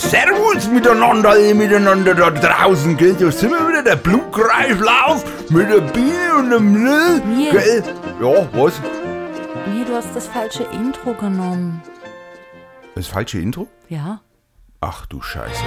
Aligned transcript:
Servus 0.00 0.66
miteinander, 0.68 1.30
alle 1.30 1.54
miteinander 1.54 2.14
da 2.14 2.30
draußen, 2.30 2.96
gell? 2.96 3.14
Da 3.18 3.30
sind 3.30 3.50
wir 3.50 3.68
wieder, 3.68 3.82
der 3.82 3.96
Blutkreislauf 3.96 5.24
mit 5.50 5.68
der 5.70 5.80
Biene 5.80 6.34
und 6.38 6.50
dem 6.50 6.74
Lil, 6.84 7.20
Nils. 7.26 7.52
gell? 7.52 7.82
Ja, 8.20 8.48
was? 8.52 8.72
Nee, 9.66 9.84
du 9.84 9.94
hast 9.94 10.14
das 10.14 10.26
falsche 10.26 10.64
Intro 10.72 11.12
genommen. 11.14 11.82
Das 12.94 13.06
falsche 13.06 13.38
Intro? 13.38 13.68
Ja? 13.88 14.20
Ach 14.80 15.04
du 15.06 15.20
Scheiße. 15.20 15.62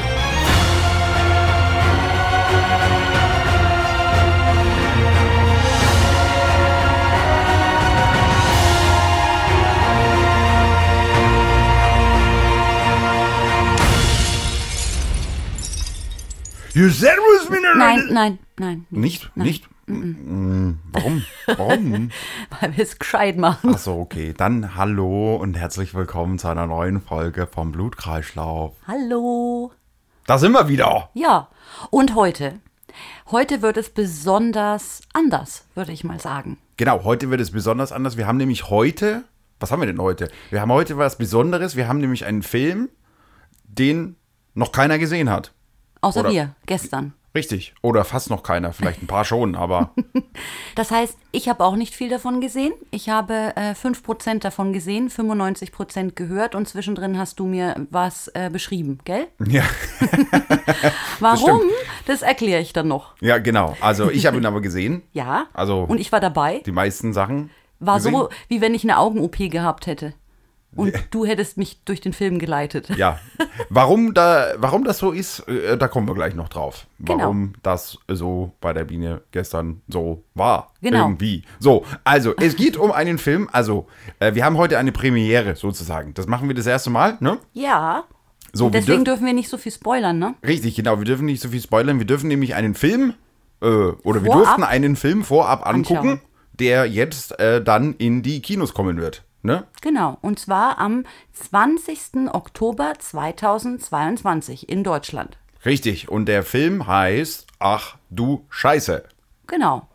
Servus 16.73 17.50
miteinander. 17.51 17.77
Nein, 17.77 18.07
nein, 18.09 18.39
nein. 18.57 18.86
Nicht? 18.89 19.32
Nicht? 19.37 19.69
Mm, 19.86 20.71
Warum? 20.91 21.23
Warum? 21.46 22.09
Weil 22.61 22.75
wir 22.75 22.83
es 22.83 22.97
gescheit 22.97 23.37
machen. 23.37 23.75
Achso, 23.75 24.01
okay. 24.01 24.33
Dann 24.36 24.75
hallo 24.75 25.36
und 25.36 25.54
herzlich 25.55 25.93
willkommen 25.93 26.39
zu 26.39 26.47
einer 26.47 26.65
neuen 26.65 26.99
Folge 26.99 27.46
vom 27.46 27.71
Blutkreislauf. 27.71 28.73
Hallo. 28.87 29.71
Da 30.25 30.39
sind 30.39 30.54
wir 30.54 30.68
wieder. 30.68 31.11
Ja, 31.13 31.47
und 31.91 32.16
heute? 32.16 32.59
Heute 33.30 33.61
wird 33.61 33.77
es 33.77 33.91
besonders 33.91 35.02
anders, 35.13 35.66
würde 35.75 35.91
ich 35.91 36.03
mal 36.03 36.19
sagen. 36.19 36.58
Genau, 36.77 37.03
heute 37.03 37.30
wird 37.30 37.41
es 37.41 37.52
besonders 37.52 37.91
anders. 37.91 38.17
Wir 38.17 38.25
haben 38.25 38.38
nämlich 38.38 38.71
heute, 38.71 39.25
was 39.59 39.71
haben 39.71 39.81
wir 39.81 39.85
denn 39.85 40.02
heute? 40.02 40.31
Wir 40.49 40.61
haben 40.61 40.71
heute 40.71 40.97
was 40.97 41.19
Besonderes. 41.19 41.75
Wir 41.75 41.88
haben 41.88 41.99
nämlich 41.99 42.25
einen 42.25 42.41
Film, 42.41 42.89
den 43.65 44.15
noch 44.55 44.71
keiner 44.71 44.97
gesehen 44.97 45.30
hat. 45.30 45.53
Außer 46.03 46.21
Oder- 46.21 46.31
wir, 46.31 46.55
gestern. 46.65 47.13
Richtig. 47.35 47.73
Oder 47.81 48.03
fast 48.03 48.29
noch 48.29 48.43
keiner. 48.43 48.73
Vielleicht 48.73 49.01
ein 49.01 49.07
paar 49.07 49.25
schon, 49.25 49.55
aber 49.55 49.89
Das 50.75 50.91
heißt, 50.91 51.17
ich 51.31 51.49
habe 51.49 51.63
auch 51.63 51.75
nicht 51.75 51.95
viel 51.95 52.07
davon 52.09 52.41
gesehen. 52.41 52.73
Ich 52.91 53.09
habe 53.09 53.53
äh, 53.55 53.71
5% 53.71 54.39
davon 54.39 54.71
gesehen, 54.71 55.09
95% 55.09 56.11
gehört 56.13 56.53
und 56.53 56.67
zwischendrin 56.67 57.17
hast 57.17 57.39
du 57.39 57.47
mir 57.47 57.87
was 57.89 58.27
äh, 58.35 58.51
beschrieben, 58.53 58.99
gell? 59.03 59.25
ja. 59.47 59.63
Warum? 61.19 61.61
Das, 62.05 62.21
erkläre 62.21 62.61
ich 62.61 62.73
dann 62.73 62.87
noch. 62.87 63.15
Ja, 63.19 63.39
genau. 63.39 63.75
Also 63.81 64.11
ich 64.11 64.25
habe 64.27 64.37
ihn 64.37 64.45
aber 64.45 64.61
gesehen. 64.61 65.01
Ja. 65.11 65.47
Also 65.53 65.85
Und 65.87 65.99
ich 65.99 66.11
war 66.11 66.19
dabei. 66.19 66.61
die 66.65 66.71
meisten 66.71 67.13
Sachen. 67.13 67.49
War 67.79 67.95
gesehen. 67.97 68.13
so, 68.13 68.29
wie 68.47 68.61
wenn 68.61 68.75
ich 68.75 68.83
eine 68.83 68.97
Augen-OP 68.99 69.37
gehabt 69.49 69.87
hätte. 69.87 70.13
Und 70.75 70.93
du 71.11 71.25
hättest 71.25 71.57
mich 71.57 71.83
durch 71.85 72.02
den 72.02 72.13
Film 72.13 72.39
geleitet. 72.39 72.89
Ja. 72.97 73.19
Warum, 73.69 74.13
da, 74.13 74.47
warum 74.57 74.83
das 74.83 74.97
so 74.97 75.11
ist, 75.11 75.39
äh, 75.47 75.77
da 75.77 75.88
kommen 75.88 76.07
wir 76.07 76.15
gleich 76.15 76.35
noch 76.35 76.49
drauf. 76.49 76.88
Genau. 76.99 77.19
Warum 77.19 77.53
das 77.63 77.97
so 78.07 78.53
bei 78.61 78.73
der 78.73 78.83
Biene 78.85 79.21
gestern 79.31 79.81
so 79.88 80.23
war. 80.33 80.71
Genau. 80.81 81.05
Irgendwie. 81.05 81.43
So, 81.59 81.85
also, 82.03 82.33
es 82.35 82.55
geht 82.55 82.77
um 82.77 82.91
einen 82.91 83.17
Film. 83.17 83.49
Also, 83.52 83.88
äh, 84.19 84.33
wir 84.35 84.45
haben 84.45 84.57
heute 84.57 84.77
eine 84.77 84.91
Premiere 84.91 85.55
sozusagen. 85.55 86.13
Das 86.13 86.27
machen 86.27 86.47
wir 86.47 86.55
das 86.55 86.65
erste 86.67 86.89
Mal, 86.89 87.17
ne? 87.19 87.37
Ja. 87.53 88.05
So, 88.52 88.67
Und 88.67 88.73
wir 88.73 88.80
deswegen 88.81 89.03
dürfen- 89.03 89.05
dürfen 89.05 89.25
wir 89.25 89.33
nicht 89.33 89.49
so 89.49 89.58
viel 89.58 89.71
spoilern, 89.71 90.19
ne? 90.19 90.35
Richtig, 90.45 90.75
genau. 90.75 90.97
Wir 90.99 91.05
dürfen 91.05 91.25
nicht 91.25 91.41
so 91.41 91.49
viel 91.49 91.61
spoilern. 91.61 91.99
Wir 91.99 92.05
dürfen 92.05 92.27
nämlich 92.27 92.53
einen 92.55 92.75
Film, 92.75 93.13
äh, 93.61 93.65
oder 93.65 94.23
wir 94.23 94.31
Vorab? 94.31 94.43
durften 94.45 94.63
einen 94.63 94.95
Film 94.95 95.23
vorab 95.23 95.65
angucken, 95.67 96.09
Anschauen. 96.09 96.19
der 96.59 96.85
jetzt 96.85 97.39
äh, 97.39 97.63
dann 97.63 97.93
in 97.95 98.21
die 98.21 98.41
Kinos 98.41 98.73
kommen 98.73 98.97
wird. 99.02 99.23
Ne? 99.44 99.66
Genau. 99.81 100.17
Und 100.22 100.39
zwar 100.39 100.80
am 100.80 101.05
20. 101.33 102.33
Oktober 102.33 102.94
2022 102.97 104.69
in 104.69 104.83
Deutschland. 104.83 105.38
Richtig. 105.66 106.09
Und 106.09 106.25
der 106.25 106.44
Film 106.44 106.88
heißt 106.88 107.48
Ach 107.59 107.98
du 108.09 108.45
Scheiße. 108.49 109.04
Genau. 109.48 109.87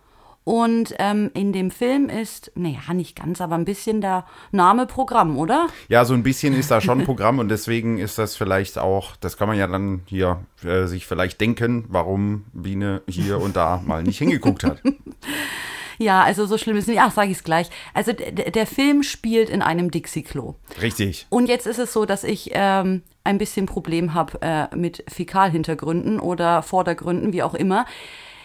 Und 0.45 0.95
ähm, 0.99 1.31
in 1.35 1.53
dem 1.53 1.71
Film 1.71 2.09
ist, 2.09 2.53
naja, 2.55 2.95
nicht 2.95 3.17
ganz, 3.17 3.43
aber 3.43 3.55
ein 3.55 3.67
bisschen 3.67 4.01
der 4.01 4.25
Name 4.51 4.87
Programm, 4.87 5.37
oder? 5.37 5.67
Ja, 5.89 6.07
so 6.07 6.15
ein 6.15 6.23
bisschen 6.23 6.55
ist 6.55 6.71
da 6.71 6.81
schon 6.81 7.05
Programm 7.05 7.39
und 7.39 7.51
deswegen 7.51 7.99
ist 7.99 8.17
das 8.17 8.35
vielleicht 8.35 8.79
auch, 8.79 9.17
das 9.17 9.37
kann 9.37 9.49
man 9.49 9.59
ja 9.59 9.67
dann 9.67 10.01
hier 10.07 10.41
äh, 10.65 10.87
sich 10.87 11.07
vielleicht 11.07 11.39
denken, 11.43 11.85
warum 11.89 12.47
Biene 12.55 13.03
hier 13.07 13.43
und 13.43 13.57
da 13.57 13.83
mal 13.85 14.03
nicht 14.03 14.17
hingeguckt 14.17 14.65
hat. 14.65 14.81
Ja, 15.99 16.23
also 16.23 16.47
so 16.47 16.57
schlimm 16.59 16.77
ist 16.77 16.85
es 16.85 16.89
nicht. 16.89 17.01
Ach, 17.01 17.13
sag 17.13 17.27
ich 17.27 17.39
es 17.39 17.45
gleich. 17.45 17.69
Also 17.93 18.13
der 18.13 18.67
Film 18.67 19.03
spielt 19.03 19.51
in 19.51 19.63
einem 19.63 19.91
Dixie-Klo. 19.91 20.55
Richtig. 20.81 21.27
Und 21.29 21.49
jetzt 21.49 21.67
ist 21.67 21.79
es 21.79 21.93
so, 21.93 22.07
dass 22.07 22.25
ich 22.25 22.51
ähm, 22.53 23.03
ein 23.25 23.39
bisschen 23.39 23.67
Problem 23.67 24.15
habe 24.15 24.39
äh, 24.41 24.75
mit 24.77 25.05
Fäkalhintergründen 25.09 26.21
oder 26.21 26.63
Vordergründen, 26.63 27.33
wie 27.33 27.43
auch 27.43 27.55
immer. 27.55 27.85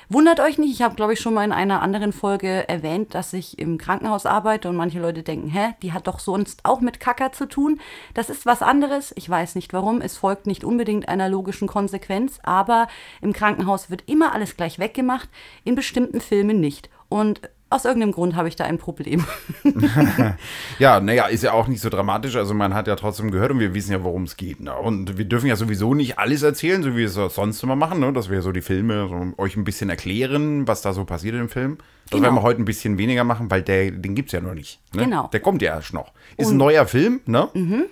Wundert 0.10 0.40
euch 0.42 0.58
nicht, 0.58 0.72
ich 0.72 0.82
habe, 0.82 0.96
glaube 0.96 1.14
ich, 1.14 1.22
schon 1.22 1.34
mal 1.34 1.46
in 1.46 1.52
einer 1.52 1.82
anderen 1.82 2.12
Folge 2.12 2.68
erwähnt, 2.68 3.16
dass 3.16 3.34
ich 3.34 3.58
im 3.58 3.78
Krankenhaus 3.78 4.26
arbeite 4.26 4.70
und 4.70 4.76
manche 4.76 5.00
Leute 5.00 5.24
denken, 5.24 5.48
hä, 5.50 5.74
die 5.82 5.94
hat 5.94 6.08
doch 6.08 6.20
sonst 6.20 6.66
auch 6.66 6.82
mit 6.82 7.00
Kacker 7.00 7.32
zu 7.32 7.48
tun. 7.48 7.80
Das 8.14 8.30
ist 8.30 8.46
was 8.46 8.62
anderes. 8.62 9.14
Ich 9.16 9.30
weiß 9.30 9.56
nicht 9.56 9.74
warum. 9.74 10.02
Es 10.02 10.18
folgt 10.18 10.46
nicht 10.46 10.64
unbedingt 10.64 11.08
einer 11.08 11.30
logischen 11.30 11.68
Konsequenz, 11.68 12.40
aber 12.44 12.88
im 13.22 13.34
Krankenhaus 13.34 13.90
wird 13.90 14.04
immer 14.08 14.34
alles 14.34 14.58
gleich 14.58 14.78
weggemacht, 14.78 15.30
in 15.64 15.76
bestimmten 15.76 16.22
Filmen 16.22 16.60
nicht. 16.60 16.90
Und 17.14 17.42
aus 17.70 17.86
irgendeinem 17.86 18.12
Grund 18.12 18.36
habe 18.36 18.48
ich 18.48 18.56
da 18.56 18.64
ein 18.66 18.78
Problem. 18.80 19.24
Ja, 20.80 21.00
naja, 21.00 21.28
ist 21.28 21.44
ja 21.44 21.54
auch 21.54 21.68
nicht 21.68 21.82
so 21.82 21.90
dramatisch. 21.90 22.36
Also 22.36 22.54
man 22.54 22.74
hat 22.74 22.88
ja 22.88 22.96
trotzdem 22.96 23.30
gehört 23.32 23.52
und 23.52 23.60
wir 23.60 23.74
wissen 23.74 23.92
ja, 23.92 24.04
worum 24.04 24.24
es 24.24 24.38
geht. 24.38 24.60
Ne? 24.60 24.74
Und 24.76 25.18
wir 25.18 25.26
dürfen 25.26 25.48
ja 25.48 25.56
sowieso 25.56 25.94
nicht 25.94 26.18
alles 26.20 26.42
erzählen, 26.44 26.82
so 26.84 26.92
wie 26.94 26.98
wir 26.98 27.06
es 27.08 27.14
sonst 27.36 27.62
immer 27.64 27.76
machen, 27.76 28.00
ne? 28.00 28.12
dass 28.14 28.30
wir 28.30 28.42
so 28.42 28.52
die 28.52 28.62
Filme 28.62 29.08
so 29.08 29.42
euch 29.42 29.56
ein 29.56 29.64
bisschen 29.64 29.90
erklären, 29.90 30.68
was 30.68 30.82
da 30.82 30.94
so 30.94 31.06
passiert 31.06 31.36
im 31.36 31.50
Film. 31.50 31.78
Das 31.78 32.12
Genau. 32.12 32.24
werden 32.24 32.36
wir 32.36 32.42
heute 32.44 32.62
ein 32.62 32.66
bisschen 32.66 32.98
weniger 32.98 33.24
machen, 33.24 33.50
weil 33.52 33.62
der, 33.62 33.92
den 33.92 34.14
gibt 34.16 34.30
es 34.30 34.34
ja 34.34 34.42
noch 34.42 34.54
nicht. 34.54 34.80
Ne? 34.94 35.04
Genau. 35.06 35.28
Der 35.32 35.40
kommt 35.40 35.62
ja 35.62 35.76
erst 35.76 35.94
noch. 35.94 36.12
Ist 36.38 36.50
ein 36.52 36.58
neuer 36.58 36.86
Film, 36.86 37.22
ne? 37.26 37.50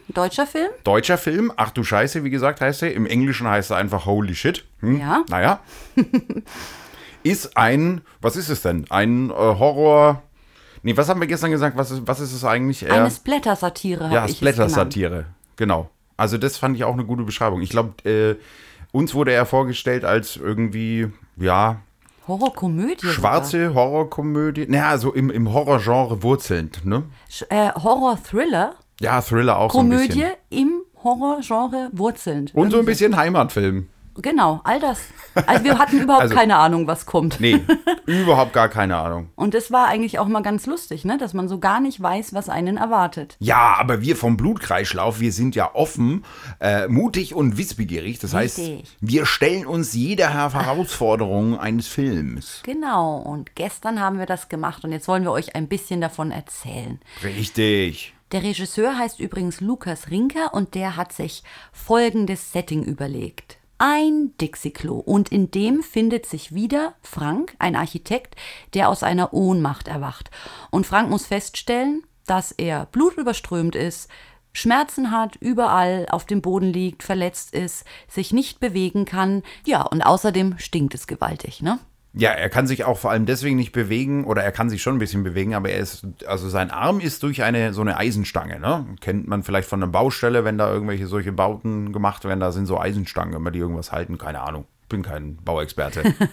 Deutscher 0.10 0.46
Film? 0.48 0.70
Deutscher 0.84 1.18
Film. 1.18 1.52
Ach 1.56 1.72
du 1.72 1.84
Scheiße, 1.84 2.24
wie 2.24 2.30
gesagt, 2.30 2.62
heißt 2.62 2.84
er. 2.84 2.94
Im 2.94 3.06
Englischen 3.06 3.48
heißt 3.48 3.72
er 3.72 3.78
einfach 3.78 4.06
Holy 4.06 4.36
Shit. 4.36 4.66
Hm? 4.82 5.00
Ja. 5.00 5.24
Naja. 5.30 5.60
ist 7.24 7.58
ein, 7.58 8.02
was 8.22 8.36
ist 8.36 8.50
es 8.50 8.62
denn? 8.62 8.86
Ein 8.90 9.30
äh, 9.30 9.34
Horror. 9.34 10.22
Nee, 10.84 10.98
was 10.98 11.10
haben 11.10 11.20
wir 11.20 11.28
gestern 11.28 11.52
gesagt? 11.52 11.78
Was 11.78 11.92
ist, 11.92 12.02
was 12.06 12.20
ist 12.20 12.34
es 12.34 12.44
eigentlich? 12.44 12.84
Eher- 12.84 12.94
Eine 12.94 13.12
Splatter-Satire 13.12 14.10
ja. 14.12 14.28
Splatter-Satire. 14.28 15.26
Genau. 15.56 15.90
Also, 16.18 16.38
das 16.38 16.58
fand 16.58 16.76
ich 16.76 16.84
auch 16.84 16.94
eine 16.94 17.06
gute 17.06 17.24
Beschreibung. 17.24 17.62
Ich 17.62 17.70
glaube, 17.70 17.94
äh, 18.10 18.36
uns 18.92 19.14
wurde 19.14 19.32
er 19.32 19.46
vorgestellt 19.46 20.04
als 20.06 20.36
irgendwie, 20.38 21.08
ja, 21.38 21.78
Horrorkomödie. 22.28 23.08
schwarze 23.08 23.74
Horrorkomödie. 23.74 24.68
Naja, 24.68 24.98
so 24.98 25.14
im, 25.14 25.30
im 25.32 25.52
Horrorgenre 25.54 26.22
wurzelnd, 26.24 26.86
ne? 26.86 27.04
sogar. 27.30 27.70
Äh, 27.70 27.72
Horror-Thriller, 27.80 28.76
Ja, 29.00 29.22
Thriller 29.22 29.58
auch 29.58 29.72
so 29.72 29.80
ein 29.80 29.90
Komödie 29.90 30.08
bisschen. 30.08 30.32
im 30.50 30.82
Horrorgenre 31.04 31.90
wurzelnd. 31.94 32.54
Und 32.54 32.72
so 32.72 32.80
ein 32.80 32.86
bisschen 32.86 33.16
Heimatfilm. 33.18 33.88
Genau, 34.16 34.60
all 34.64 34.80
das. 34.80 35.00
Also 35.48 35.64
wir 35.64 35.78
hatten 35.80 36.00
überhaupt 36.02 36.24
Also- 36.24 36.36
keine 36.36 36.58
Ahnung, 36.58 36.86
was 36.88 37.06
kommt. 37.06 37.40
Nee, 37.40 37.62
überhaupt 38.06 38.52
gar 38.54 38.68
keine 38.68 38.98
Ahnung. 38.98 39.30
Und 39.36 39.54
das 39.54 39.72
war 39.72 39.88
eigentlich 39.88 40.20
auch 40.20 40.28
mal 40.28 40.42
ganz 40.42 40.66
lustig, 40.66 41.06
ne? 41.06 41.18
dass 41.18 41.34
man 41.34 41.48
so 41.48 41.60
gar 41.60 41.80
nicht 41.80 42.02
weiß, 42.02 42.34
was 42.34 42.50
einen 42.50 42.78
erwartet. 42.78 43.38
Ja, 43.40 43.76
aber 43.80 44.02
wir 44.02 44.16
vom 44.16 44.36
Blutkreislauf, 44.38 45.20
wir 45.20 45.32
sind 45.32 45.56
ja 45.56 45.74
offen, 45.74 46.26
äh, 46.60 46.88
mutig 46.88 47.34
und 47.34 47.58
wissbegierig. 47.58 48.20
Das 48.20 48.34
heißt, 48.34 48.58
Richtig. 48.60 48.98
wir 49.00 49.26
stellen 49.26 49.66
uns 49.66 49.94
jeder 49.94 50.34
Herausforderung 50.34 51.58
eines 51.60 51.88
Films. 51.88 52.62
Genau, 52.64 53.18
und 53.18 53.56
gestern 53.56 54.00
haben 54.00 54.20
wir 54.20 54.26
das 54.26 54.50
gemacht 54.50 54.84
und 54.84 54.92
jetzt 54.92 55.08
wollen 55.08 55.24
wir 55.24 55.32
euch 55.32 55.56
ein 55.56 55.68
bisschen 55.68 56.02
davon 56.02 56.32
erzählen. 56.32 57.00
Richtig. 57.24 58.14
Der 58.32 58.44
Regisseur 58.44 58.98
heißt 58.98 59.20
übrigens 59.20 59.60
Lukas 59.60 60.10
Rinker 60.10 60.54
und 60.54 60.74
der 60.76 60.96
hat 60.96 61.12
sich 61.12 61.44
folgendes 61.74 62.52
Setting 62.54 62.84
überlegt. 62.84 63.58
Ein 63.84 64.38
Dixie-Klo 64.40 65.00
und 65.00 65.30
in 65.30 65.50
dem 65.50 65.82
findet 65.82 66.28
sich 66.28 66.54
wieder 66.54 66.94
Frank, 67.02 67.56
ein 67.58 67.76
Architekt, 67.76 68.36
der 68.76 68.90
aus 68.90 69.02
einer 69.02 69.34
Ohnmacht 69.34 69.88
erwacht. 69.88 70.30
Und 70.70 70.86
Frank 70.86 71.10
muss 71.10 71.26
feststellen, 71.26 72.04
dass 72.28 72.52
er 72.52 72.86
blutüberströmt 72.92 73.76
ist, 73.76 74.08
Schmerzen 74.54 75.10
hat, 75.10 75.36
überall 75.38 76.06
auf 76.12 76.26
dem 76.26 76.44
Boden 76.44 76.72
liegt, 76.72 77.02
verletzt 77.02 77.56
ist, 77.56 77.84
sich 78.08 78.32
nicht 78.32 78.60
bewegen 78.60 79.06
kann. 79.06 79.42
Ja, 79.66 79.82
und 79.82 80.04
außerdem 80.04 80.60
stinkt 80.60 80.94
es 80.94 81.08
gewaltig, 81.08 81.64
ne? 81.64 81.80
Ja, 82.14 82.32
er 82.32 82.50
kann 82.50 82.68
sich 82.68 82.84
auch 82.84 82.98
vor 82.98 83.12
allem 83.12 83.26
deswegen 83.26 83.56
nicht 83.56 83.72
bewegen, 83.72 84.26
oder 84.26 84.44
er 84.44 84.52
kann 84.52 84.70
sich 84.70 84.82
schon 84.82 84.96
ein 84.96 85.00
bisschen 85.00 85.24
bewegen, 85.24 85.54
aber 85.54 85.70
er 85.70 85.80
ist, 85.80 86.06
also 86.28 86.50
sein 86.50 86.70
Arm 86.70 87.00
ist 87.00 87.24
durch 87.24 87.42
eine, 87.42 87.74
so 87.74 87.82
eine 87.82 87.98
Eisenstange, 87.98 88.60
ne? 88.60 88.86
Kennt 89.00 89.28
man 89.28 89.44
vielleicht 89.44 89.70
von 89.70 89.82
einer 89.82 89.92
Baustelle, 89.92 90.44
wenn 90.44 90.58
da 90.58 90.72
irgendwelche 90.72 91.08
solche 91.08 91.32
Bauten 91.32 91.94
gemacht 91.94 92.26
werden, 92.26 92.42
da 92.42 92.52
sind 92.52 92.66
so 92.66 92.78
Eisenstangen, 92.78 93.34
immer 93.34 93.52
die 93.52 93.60
irgendwas 93.60 93.94
halten, 93.94 94.18
keine 94.18 94.42
Ahnung. 94.42 94.66
Bin 94.90 95.04
kein 95.04 95.38
Bauexperte. 95.38 96.04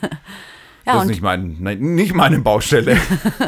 Ja, 0.86 0.94
das 0.94 1.02
ist 1.02 1.10
nicht, 1.10 1.22
mein, 1.22 1.58
nein, 1.60 1.80
nicht 1.80 2.14
meine 2.14 2.38
Baustelle. 2.38 2.96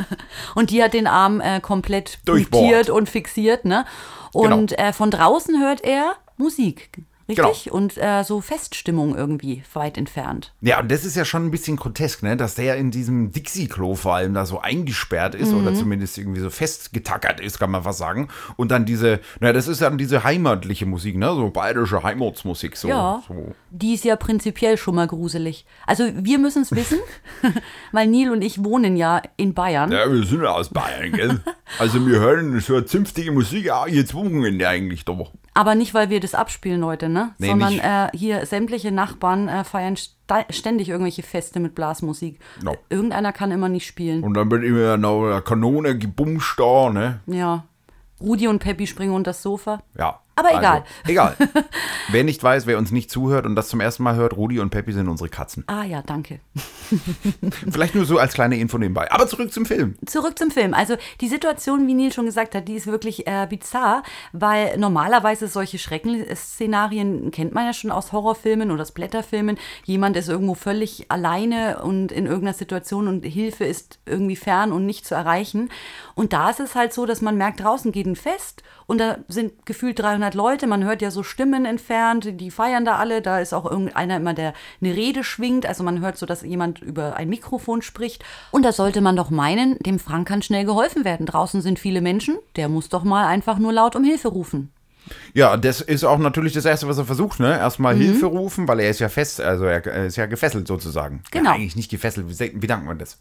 und 0.54 0.68
die 0.68 0.82
hat 0.82 0.92
den 0.92 1.06
Arm 1.06 1.40
äh, 1.40 1.60
komplett 1.60 2.18
Durchbohrt. 2.26 2.50
punktiert 2.50 2.90
und 2.90 3.08
fixiert, 3.08 3.64
ne? 3.64 3.86
Und 4.34 4.78
äh, 4.78 4.92
von 4.92 5.10
draußen 5.10 5.58
hört 5.58 5.82
er 5.82 6.16
Musik. 6.36 6.90
Richtig? 7.30 7.72
Und 7.72 7.96
äh, 7.96 8.22
so 8.24 8.40
Feststimmung 8.40 9.16
irgendwie 9.16 9.62
weit 9.72 9.96
entfernt. 9.96 10.52
Ja, 10.60 10.80
und 10.80 10.90
das 10.90 11.04
ist 11.04 11.16
ja 11.16 11.24
schon 11.24 11.46
ein 11.46 11.50
bisschen 11.50 11.76
grotesk, 11.76 12.22
ne? 12.22 12.36
dass 12.36 12.54
der 12.54 12.76
in 12.76 12.90
diesem 12.90 13.32
Dixie-Klo 13.32 13.94
vor 13.94 14.14
allem 14.14 14.34
da 14.34 14.46
so 14.46 14.60
eingesperrt 14.60 15.34
ist 15.34 15.52
oder 15.52 15.74
zumindest 15.74 16.18
irgendwie 16.18 16.40
so 16.40 16.50
festgetackert 16.50 17.40
ist, 17.40 17.58
kann 17.58 17.70
man 17.70 17.82
fast 17.82 17.98
sagen. 17.98 18.28
Und 18.56 18.70
dann 18.70 18.84
diese, 18.84 19.20
naja, 19.40 19.52
das 19.52 19.68
ist 19.68 19.82
dann 19.82 19.98
diese 19.98 20.24
heimatliche 20.24 20.86
Musik, 20.86 21.16
ne? 21.16 21.26
so 21.34 21.50
bayerische 21.50 22.02
Heimatsmusik. 22.02 22.76
So, 22.76 22.88
Ja, 22.88 23.22
so. 23.26 23.52
die 23.70 23.94
ist 23.94 24.04
ja 24.04 24.16
prinzipiell 24.16 24.76
schon 24.76 24.94
mal 24.94 25.06
gruselig. 25.06 25.66
Also 25.86 26.04
wir 26.14 26.38
müssen 26.38 26.62
es 26.62 26.72
wissen, 26.72 26.98
weil 27.92 28.06
Neil 28.06 28.30
und 28.30 28.42
ich 28.42 28.64
wohnen 28.64 28.96
ja 28.96 29.22
in 29.36 29.54
Bayern. 29.54 29.92
Ja, 29.92 30.10
wir 30.10 30.24
sind 30.24 30.42
ja 30.42 30.50
aus 30.50 30.68
Bayern, 30.68 31.12
gell? 31.12 31.40
Also 31.78 32.04
wir 32.06 32.18
hören 32.20 32.58
so 32.60 32.80
zünftige 32.80 33.32
Musik 33.32 33.70
auch 33.70 33.86
jetzt 33.86 34.14
Wochenende 34.14 34.68
eigentlich 34.68 35.04
doch. 35.04 35.32
Aber 35.54 35.74
nicht, 35.74 35.94
weil 35.94 36.10
wir 36.10 36.20
das 36.20 36.34
abspielen 36.34 36.84
heute, 36.84 37.08
ne? 37.08 37.19
Nee, 37.38 37.48
Sondern 37.48 37.72
nicht. 37.72 37.84
äh, 37.84 38.08
hier 38.14 38.46
sämtliche 38.46 38.90
Nachbarn 38.92 39.48
äh, 39.48 39.64
feiern 39.64 39.96
ständig 40.50 40.88
irgendwelche 40.88 41.22
Feste 41.22 41.58
mit 41.60 41.74
Blasmusik. 41.74 42.38
No. 42.62 42.76
Irgendeiner 42.88 43.32
kann 43.32 43.50
immer 43.50 43.68
nicht 43.68 43.86
spielen. 43.86 44.22
Und 44.22 44.34
dann 44.34 44.50
wird 44.50 44.62
immer 44.64 44.96
noch 44.96 45.24
eine 45.30 45.42
Kanone 45.42 45.98
gebumst 45.98 46.54
da, 46.58 46.90
ne? 46.90 47.20
Ja. 47.26 47.64
Rudi 48.20 48.46
und 48.48 48.58
Peppi 48.58 48.86
springen 48.86 49.12
unter 49.14 49.30
das 49.30 49.42
Sofa. 49.42 49.82
Ja. 49.98 50.20
Aber 50.36 50.50
egal. 50.50 50.84
Also, 51.02 51.12
egal. 51.12 51.36
wer 52.10 52.24
nicht 52.24 52.42
weiß, 52.42 52.66
wer 52.66 52.78
uns 52.78 52.90
nicht 52.90 53.10
zuhört 53.10 53.46
und 53.46 53.54
das 53.56 53.68
zum 53.68 53.80
ersten 53.80 54.02
Mal 54.02 54.16
hört, 54.16 54.36
Rudi 54.36 54.58
und 54.60 54.70
Peppi 54.70 54.92
sind 54.92 55.08
unsere 55.08 55.28
Katzen. 55.28 55.64
Ah 55.66 55.84
ja, 55.84 56.02
danke. 56.02 56.40
Vielleicht 57.70 57.94
nur 57.94 58.04
so 58.04 58.18
als 58.18 58.32
kleine 58.32 58.56
Info 58.56 58.78
nebenbei. 58.78 59.10
Aber 59.12 59.26
zurück 59.26 59.52
zum 59.52 59.66
Film. 59.66 59.96
Zurück 60.06 60.38
zum 60.38 60.50
Film. 60.50 60.72
Also 60.72 60.96
die 61.20 61.28
Situation, 61.28 61.86
wie 61.86 61.94
Neil 61.94 62.12
schon 62.12 62.26
gesagt 62.26 62.54
hat, 62.54 62.68
die 62.68 62.74
ist 62.74 62.86
wirklich 62.86 63.26
äh, 63.26 63.46
bizarr, 63.48 64.02
weil 64.32 64.78
normalerweise 64.78 65.48
solche 65.48 65.78
Schreckensszenarien 65.78 67.30
kennt 67.30 67.52
man 67.52 67.66
ja 67.66 67.72
schon 67.72 67.90
aus 67.90 68.12
Horrorfilmen 68.12 68.70
oder 68.70 68.82
aus 68.82 68.92
Blätterfilmen. 68.92 69.58
Jemand 69.84 70.16
ist 70.16 70.28
irgendwo 70.28 70.54
völlig 70.54 71.10
alleine 71.10 71.82
und 71.82 72.12
in 72.12 72.26
irgendeiner 72.26 72.54
Situation 72.54 73.08
und 73.08 73.24
Hilfe 73.24 73.64
ist 73.64 73.98
irgendwie 74.06 74.36
fern 74.36 74.72
und 74.72 74.86
nicht 74.86 75.06
zu 75.06 75.14
erreichen. 75.14 75.70
Und 76.14 76.32
da 76.32 76.50
ist 76.50 76.60
es 76.60 76.74
halt 76.74 76.92
so, 76.92 77.04
dass 77.04 77.20
man 77.20 77.36
merkt, 77.36 77.60
draußen 77.60 77.92
geht 77.92 78.06
ein 78.06 78.16
Fest 78.16 78.62
und 78.86 78.98
da 78.98 79.18
sind 79.28 79.66
gefühlt 79.66 79.98
300 79.98 80.19
Leute. 80.34 80.66
Man 80.66 80.84
hört 80.84 81.02
ja 81.02 81.10
so 81.10 81.22
Stimmen 81.22 81.64
entfernt, 81.64 82.28
die 82.40 82.50
feiern 82.50 82.84
da 82.84 82.96
alle. 82.96 83.22
Da 83.22 83.38
ist 83.40 83.52
auch 83.54 83.64
irgendeiner 83.70 84.16
immer, 84.16 84.34
der 84.34 84.52
eine 84.80 84.94
Rede 84.94 85.24
schwingt. 85.24 85.66
Also 85.66 85.82
man 85.82 86.00
hört 86.00 86.18
so, 86.18 86.26
dass 86.26 86.42
jemand 86.42 86.80
über 86.80 87.16
ein 87.16 87.28
Mikrofon 87.28 87.82
spricht. 87.82 88.24
Und 88.50 88.64
da 88.64 88.72
sollte 88.72 89.00
man 89.00 89.16
doch 89.16 89.30
meinen, 89.30 89.78
dem 89.78 89.98
Frank 89.98 90.28
kann 90.28 90.42
schnell 90.42 90.64
geholfen 90.64 91.04
werden. 91.04 91.26
Draußen 91.26 91.62
sind 91.62 91.78
viele 91.78 92.00
Menschen. 92.00 92.36
Der 92.56 92.68
muss 92.68 92.88
doch 92.88 93.04
mal 93.04 93.26
einfach 93.26 93.58
nur 93.58 93.72
laut 93.72 93.96
um 93.96 94.04
Hilfe 94.04 94.28
rufen. 94.28 94.70
Ja, 95.32 95.56
das 95.56 95.80
ist 95.80 96.04
auch 96.04 96.18
natürlich 96.18 96.52
das 96.52 96.64
Erste, 96.66 96.86
was 96.86 96.98
er 96.98 97.04
versucht, 97.04 97.40
ne? 97.40 97.58
Erstmal 97.58 97.96
Mhm. 97.96 98.00
Hilfe 98.02 98.26
rufen, 98.26 98.68
weil 98.68 98.80
er 98.80 98.90
ist 98.90 99.00
ja 99.00 99.08
fest, 99.08 99.40
also 99.40 99.64
er 99.64 99.84
ist 100.06 100.16
ja 100.16 100.26
gefesselt 100.26 100.68
sozusagen. 100.68 101.22
Genau. 101.30 101.50
Ja, 101.50 101.56
eigentlich 101.56 101.74
nicht 101.74 101.90
gefesselt, 101.90 102.26
wie, 102.28 102.62
wie 102.62 102.66
dankt 102.66 102.86
man 102.86 102.98
das? 102.98 103.18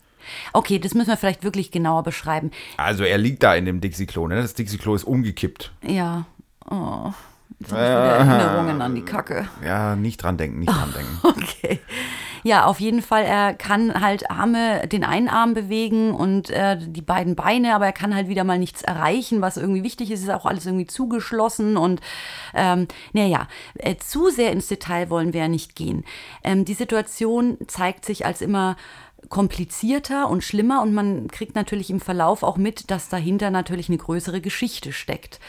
Okay, 0.53 0.77
das 0.77 0.93
müssen 0.93 1.07
wir 1.09 1.17
vielleicht 1.17 1.43
wirklich 1.43 1.71
genauer 1.71 2.03
beschreiben. 2.03 2.51
Also 2.77 3.05
er 3.05 3.17
liegt 3.17 3.41
da 3.41 3.55
in 3.55 3.65
dem 3.65 3.81
Dixie-Klo, 3.81 4.27
ne? 4.27 4.35
Das 4.35 4.53
Dixie-Klo 4.53 4.93
ist 4.93 5.03
umgekippt. 5.05 5.71
Ja. 5.81 6.25
Oh. 6.69 7.11
Jetzt 7.59 7.73
habe 7.73 7.81
ich 7.81 7.89
wieder 7.89 8.37
Erinnerungen 8.37 8.81
an 8.81 8.95
die 8.95 9.01
Kacke. 9.01 9.49
Ja, 9.65 9.95
nicht 9.95 10.23
dran 10.23 10.37
denken, 10.37 10.59
nicht 10.59 10.71
dran 10.71 10.93
denken. 10.93 11.19
Okay. 11.23 11.79
Ja, 12.43 12.65
auf 12.65 12.79
jeden 12.79 13.01
Fall, 13.01 13.23
er 13.23 13.53
kann 13.53 13.99
halt 13.99 14.31
Arme, 14.31 14.87
den 14.87 15.03
einen 15.03 15.27
Arm 15.27 15.53
bewegen 15.53 16.13
und 16.13 16.49
äh, 16.49 16.77
die 16.79 17.01
beiden 17.01 17.35
Beine, 17.35 17.75
aber 17.75 17.85
er 17.85 17.91
kann 17.91 18.15
halt 18.15 18.29
wieder 18.29 18.45
mal 18.45 18.57
nichts 18.57 18.81
erreichen, 18.81 19.41
was 19.41 19.57
irgendwie 19.57 19.83
wichtig 19.83 20.09
ist, 20.09 20.21
ist 20.21 20.29
auch 20.29 20.45
alles 20.45 20.65
irgendwie 20.65 20.87
zugeschlossen 20.87 21.75
und 21.75 21.99
ähm, 22.53 22.87
naja, 23.11 23.49
äh, 23.75 23.97
zu 23.97 24.29
sehr 24.29 24.53
ins 24.53 24.67
Detail 24.67 25.09
wollen 25.09 25.33
wir 25.33 25.41
ja 25.41 25.47
nicht 25.49 25.75
gehen. 25.75 26.05
Ähm, 26.43 26.63
die 26.63 26.75
Situation 26.75 27.57
zeigt 27.67 28.05
sich 28.05 28.25
als 28.25 28.41
immer 28.41 28.77
komplizierter 29.27 30.29
und 30.29 30.43
schlimmer 30.43 30.81
und 30.81 30.93
man 30.93 31.27
kriegt 31.27 31.55
natürlich 31.55 31.89
im 31.89 31.99
Verlauf 31.99 32.43
auch 32.43 32.55
mit, 32.55 32.89
dass 32.89 33.09
dahinter 33.09 33.51
natürlich 33.51 33.89
eine 33.89 33.97
größere 33.97 34.39
Geschichte 34.39 34.93
steckt. 34.93 35.41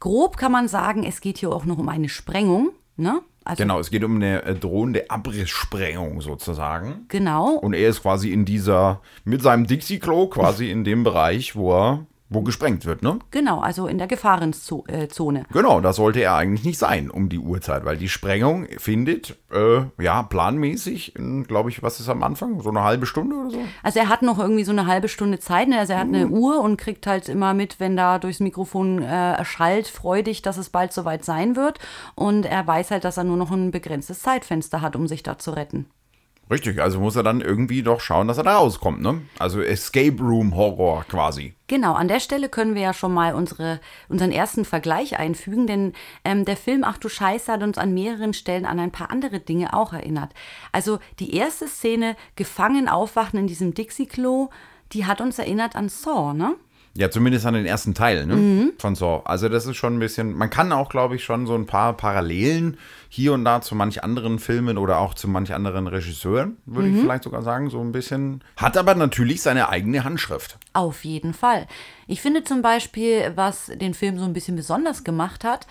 Grob 0.00 0.36
kann 0.36 0.52
man 0.52 0.68
sagen, 0.68 1.04
es 1.04 1.20
geht 1.20 1.38
hier 1.38 1.50
auch 1.50 1.64
noch 1.64 1.78
um 1.78 1.88
eine 1.88 2.08
Sprengung, 2.08 2.70
ne? 2.96 3.20
Also, 3.44 3.62
Genau, 3.62 3.78
es 3.78 3.90
geht 3.90 4.04
um 4.04 4.16
eine 4.16 4.42
äh, 4.42 4.54
drohende 4.54 5.10
Abrisssprengung 5.10 6.22
sozusagen. 6.22 7.04
Genau. 7.08 7.50
Und 7.56 7.74
er 7.74 7.90
ist 7.90 8.00
quasi 8.00 8.32
in 8.32 8.46
dieser, 8.46 9.02
mit 9.24 9.42
seinem 9.42 9.66
Dixie-Klo 9.66 10.28
quasi 10.28 10.70
in 10.70 10.82
dem 10.82 11.04
Bereich, 11.04 11.54
wo 11.54 11.74
er, 11.74 12.06
wo 12.34 12.42
gesprengt 12.42 12.84
wird, 12.84 13.02
ne? 13.02 13.18
Genau, 13.30 13.60
also 13.60 13.86
in 13.86 13.98
der 13.98 14.06
Gefahrenzone. 14.06 15.44
Genau, 15.52 15.80
da 15.80 15.92
sollte 15.92 16.20
er 16.20 16.34
eigentlich 16.34 16.64
nicht 16.64 16.78
sein 16.78 17.10
um 17.10 17.28
die 17.28 17.38
Uhrzeit, 17.38 17.84
weil 17.84 17.96
die 17.96 18.08
Sprengung 18.08 18.66
findet, 18.78 19.36
äh, 19.52 19.82
ja, 20.02 20.22
planmäßig, 20.22 21.14
glaube 21.46 21.70
ich, 21.70 21.82
was 21.82 22.00
ist 22.00 22.08
am 22.08 22.22
Anfang? 22.22 22.60
So 22.60 22.70
eine 22.70 22.82
halbe 22.82 23.06
Stunde 23.06 23.36
oder 23.36 23.50
so? 23.50 23.58
Also 23.82 23.98
er 24.00 24.08
hat 24.08 24.22
noch 24.22 24.38
irgendwie 24.38 24.64
so 24.64 24.72
eine 24.72 24.86
halbe 24.86 25.08
Stunde 25.08 25.38
Zeit. 25.38 25.68
ne? 25.68 25.78
Also 25.78 25.92
er 25.92 26.00
hat 26.00 26.08
eine 26.08 26.28
Uhr 26.28 26.60
und 26.60 26.76
kriegt 26.76 27.06
halt 27.06 27.28
immer 27.28 27.54
mit, 27.54 27.80
wenn 27.80 27.96
da 27.96 28.18
durchs 28.18 28.40
Mikrofon 28.40 29.02
äh, 29.02 29.32
erschallt, 29.34 29.86
freudig, 29.86 30.42
dass 30.42 30.56
es 30.56 30.70
bald 30.70 30.92
soweit 30.92 31.24
sein 31.24 31.56
wird. 31.56 31.78
Und 32.14 32.46
er 32.46 32.66
weiß 32.66 32.90
halt, 32.90 33.04
dass 33.04 33.16
er 33.16 33.24
nur 33.24 33.36
noch 33.36 33.50
ein 33.50 33.70
begrenztes 33.70 34.20
Zeitfenster 34.20 34.80
hat, 34.80 34.96
um 34.96 35.06
sich 35.06 35.22
da 35.22 35.38
zu 35.38 35.52
retten. 35.52 35.86
Richtig, 36.50 36.80
also 36.80 37.00
muss 37.00 37.16
er 37.16 37.22
dann 37.22 37.40
irgendwie 37.40 37.82
doch 37.82 38.00
schauen, 38.00 38.28
dass 38.28 38.36
er 38.36 38.44
da 38.44 38.56
rauskommt, 38.58 39.00
ne? 39.00 39.22
Also 39.38 39.62
Escape 39.62 40.16
Room 40.20 40.54
Horror 40.54 41.04
quasi. 41.04 41.54
Genau, 41.68 41.94
an 41.94 42.08
der 42.08 42.20
Stelle 42.20 42.50
können 42.50 42.74
wir 42.74 42.82
ja 42.82 42.92
schon 42.92 43.14
mal 43.14 43.34
unsere, 43.34 43.80
unseren 44.08 44.30
ersten 44.30 44.66
Vergleich 44.66 45.18
einfügen, 45.18 45.66
denn 45.66 45.92
ähm, 46.24 46.44
der 46.44 46.58
Film 46.58 46.84
Ach 46.84 46.98
du 46.98 47.08
Scheiße 47.08 47.50
hat 47.50 47.62
uns 47.62 47.78
an 47.78 47.94
mehreren 47.94 48.34
Stellen 48.34 48.66
an 48.66 48.78
ein 48.78 48.92
paar 48.92 49.10
andere 49.10 49.40
Dinge 49.40 49.72
auch 49.72 49.94
erinnert. 49.94 50.34
Also 50.70 50.98
die 51.18 51.34
erste 51.34 51.66
Szene, 51.66 52.14
gefangen 52.36 52.88
aufwachen 52.88 53.38
in 53.38 53.46
diesem 53.46 53.72
Dixie-Klo, 53.72 54.50
die 54.92 55.06
hat 55.06 55.22
uns 55.22 55.38
erinnert 55.38 55.76
an 55.76 55.88
Saw, 55.88 56.34
ne? 56.34 56.56
Ja, 56.96 57.10
zumindest 57.10 57.44
an 57.44 57.54
den 57.54 57.66
ersten 57.66 57.92
Teil, 57.92 58.24
ne? 58.24 58.72
Von 58.78 58.94
Saw. 58.94 59.22
Also 59.24 59.48
das 59.48 59.66
ist 59.66 59.76
schon 59.76 59.96
ein 59.96 59.98
bisschen, 59.98 60.32
man 60.32 60.48
kann 60.48 60.70
auch, 60.70 60.88
glaube 60.88 61.16
ich, 61.16 61.24
schon 61.24 61.44
so 61.44 61.54
ein 61.56 61.66
paar 61.66 61.96
Parallelen 61.96 62.78
hier 63.08 63.32
und 63.32 63.44
da 63.44 63.60
zu 63.60 63.74
manch 63.74 64.04
anderen 64.04 64.38
Filmen 64.38 64.78
oder 64.78 64.98
auch 64.98 65.14
zu 65.14 65.26
manch 65.26 65.52
anderen 65.52 65.88
Regisseuren, 65.88 66.56
würde 66.66 66.88
ich 66.88 67.00
vielleicht 67.00 67.24
sogar 67.24 67.42
sagen, 67.42 67.68
so 67.68 67.80
ein 67.80 67.90
bisschen. 67.90 68.44
Hat 68.56 68.76
aber 68.76 68.94
natürlich 68.94 69.42
seine 69.42 69.70
eigene 69.70 70.04
Handschrift. 70.04 70.56
Auf 70.72 71.04
jeden 71.04 71.34
Fall. 71.34 71.66
Ich 72.06 72.20
finde 72.20 72.44
zum 72.44 72.62
Beispiel, 72.62 73.32
was 73.34 73.72
den 73.74 73.94
Film 73.94 74.18
so 74.18 74.24
ein 74.24 74.32
bisschen 74.32 74.54
besonders 74.54 75.02
gemacht 75.02 75.42
hat, 75.42 75.66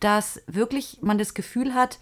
dass 0.00 0.42
wirklich 0.48 0.98
man 1.02 1.18
das 1.18 1.34
Gefühl 1.34 1.74
hat, 1.74 1.98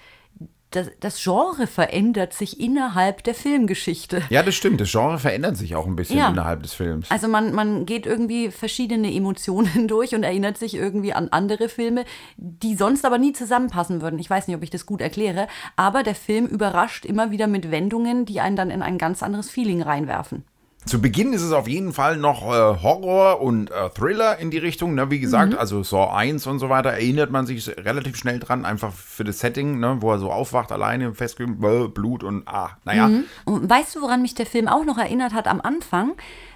das, 0.74 0.90
das 1.00 1.22
Genre 1.22 1.66
verändert 1.66 2.32
sich 2.32 2.58
innerhalb 2.60 3.22
der 3.24 3.34
Filmgeschichte. 3.34 4.22
Ja, 4.30 4.42
das 4.42 4.54
stimmt. 4.54 4.80
Das 4.80 4.90
Genre 4.90 5.18
verändert 5.18 5.56
sich 5.56 5.74
auch 5.76 5.86
ein 5.86 5.96
bisschen 5.96 6.18
Ja. 6.18 6.28
innerhalb 6.30 6.62
des 6.62 6.72
Films. 6.74 7.10
Also 7.10 7.28
man, 7.28 7.52
man 7.54 7.86
geht 7.86 8.06
irgendwie 8.06 8.50
verschiedene 8.50 9.12
Emotionen 9.14 9.86
durch 9.88 10.14
und 10.14 10.22
erinnert 10.22 10.58
sich 10.58 10.74
irgendwie 10.74 11.12
an 11.12 11.28
andere 11.30 11.68
Filme, 11.68 12.04
die 12.36 12.74
sonst 12.74 13.04
aber 13.04 13.18
nie 13.18 13.32
zusammenpassen 13.32 14.02
würden. 14.02 14.18
Ich 14.18 14.28
weiß 14.30 14.48
nicht, 14.48 14.56
ob 14.56 14.62
ich 14.62 14.70
das 14.70 14.86
gut 14.86 15.00
erkläre, 15.00 15.48
aber 15.76 16.02
der 16.02 16.14
Film 16.14 16.46
überrascht 16.46 17.04
immer 17.04 17.30
wieder 17.30 17.46
mit 17.46 17.70
Wendungen, 17.70 18.24
die 18.24 18.40
einen 18.40 18.56
dann 18.56 18.70
in 18.70 18.82
ein 18.82 18.98
ganz 18.98 19.22
anderes 19.22 19.50
Feeling 19.50 19.82
reinwerfen. 19.82 20.44
Zu 20.84 21.00
Beginn 21.00 21.32
ist 21.32 21.42
es 21.42 21.52
auf 21.52 21.68
jeden 21.68 21.92
Fall 21.92 22.16
noch 22.16 22.42
äh, 22.42 22.82
Horror 22.82 23.40
und 23.40 23.70
äh, 23.70 23.88
Thriller 23.90 24.38
in 24.38 24.50
die 24.50 24.58
Richtung. 24.58 24.94
Ne? 24.94 25.10
Wie 25.10 25.20
gesagt, 25.20 25.56
also 25.56 25.82
Saw 25.84 26.12
1 26.12 26.46
und 26.48 26.58
so 26.58 26.68
weiter 26.70 26.90
erinnert 26.90 27.30
man 27.30 27.46
sich 27.46 27.68
relativ 27.68 28.16
schnell 28.16 28.40
dran, 28.40 28.64
einfach 28.64 28.92
für 28.92 29.22
das 29.22 29.38
Setting, 29.38 29.78
ne? 29.78 29.98
wo 30.00 30.10
er 30.10 30.18
so 30.18 30.32
aufwacht, 30.32 30.72
alleine, 30.72 31.14
festgeblieben, 31.14 31.94
Blut 31.94 32.24
und 32.24 32.48
ah, 32.48 32.70
naja. 32.84 33.08
Und 33.44 33.70
weißt 33.70 33.94
du, 33.94 34.02
woran 34.02 34.22
mich 34.22 34.34
der 34.34 34.46
Film 34.46 34.66
auch 34.66 34.84
noch 34.84 34.98
erinnert 34.98 35.34
hat 35.34 35.46
am 35.46 35.60
Anfang? 35.60 36.14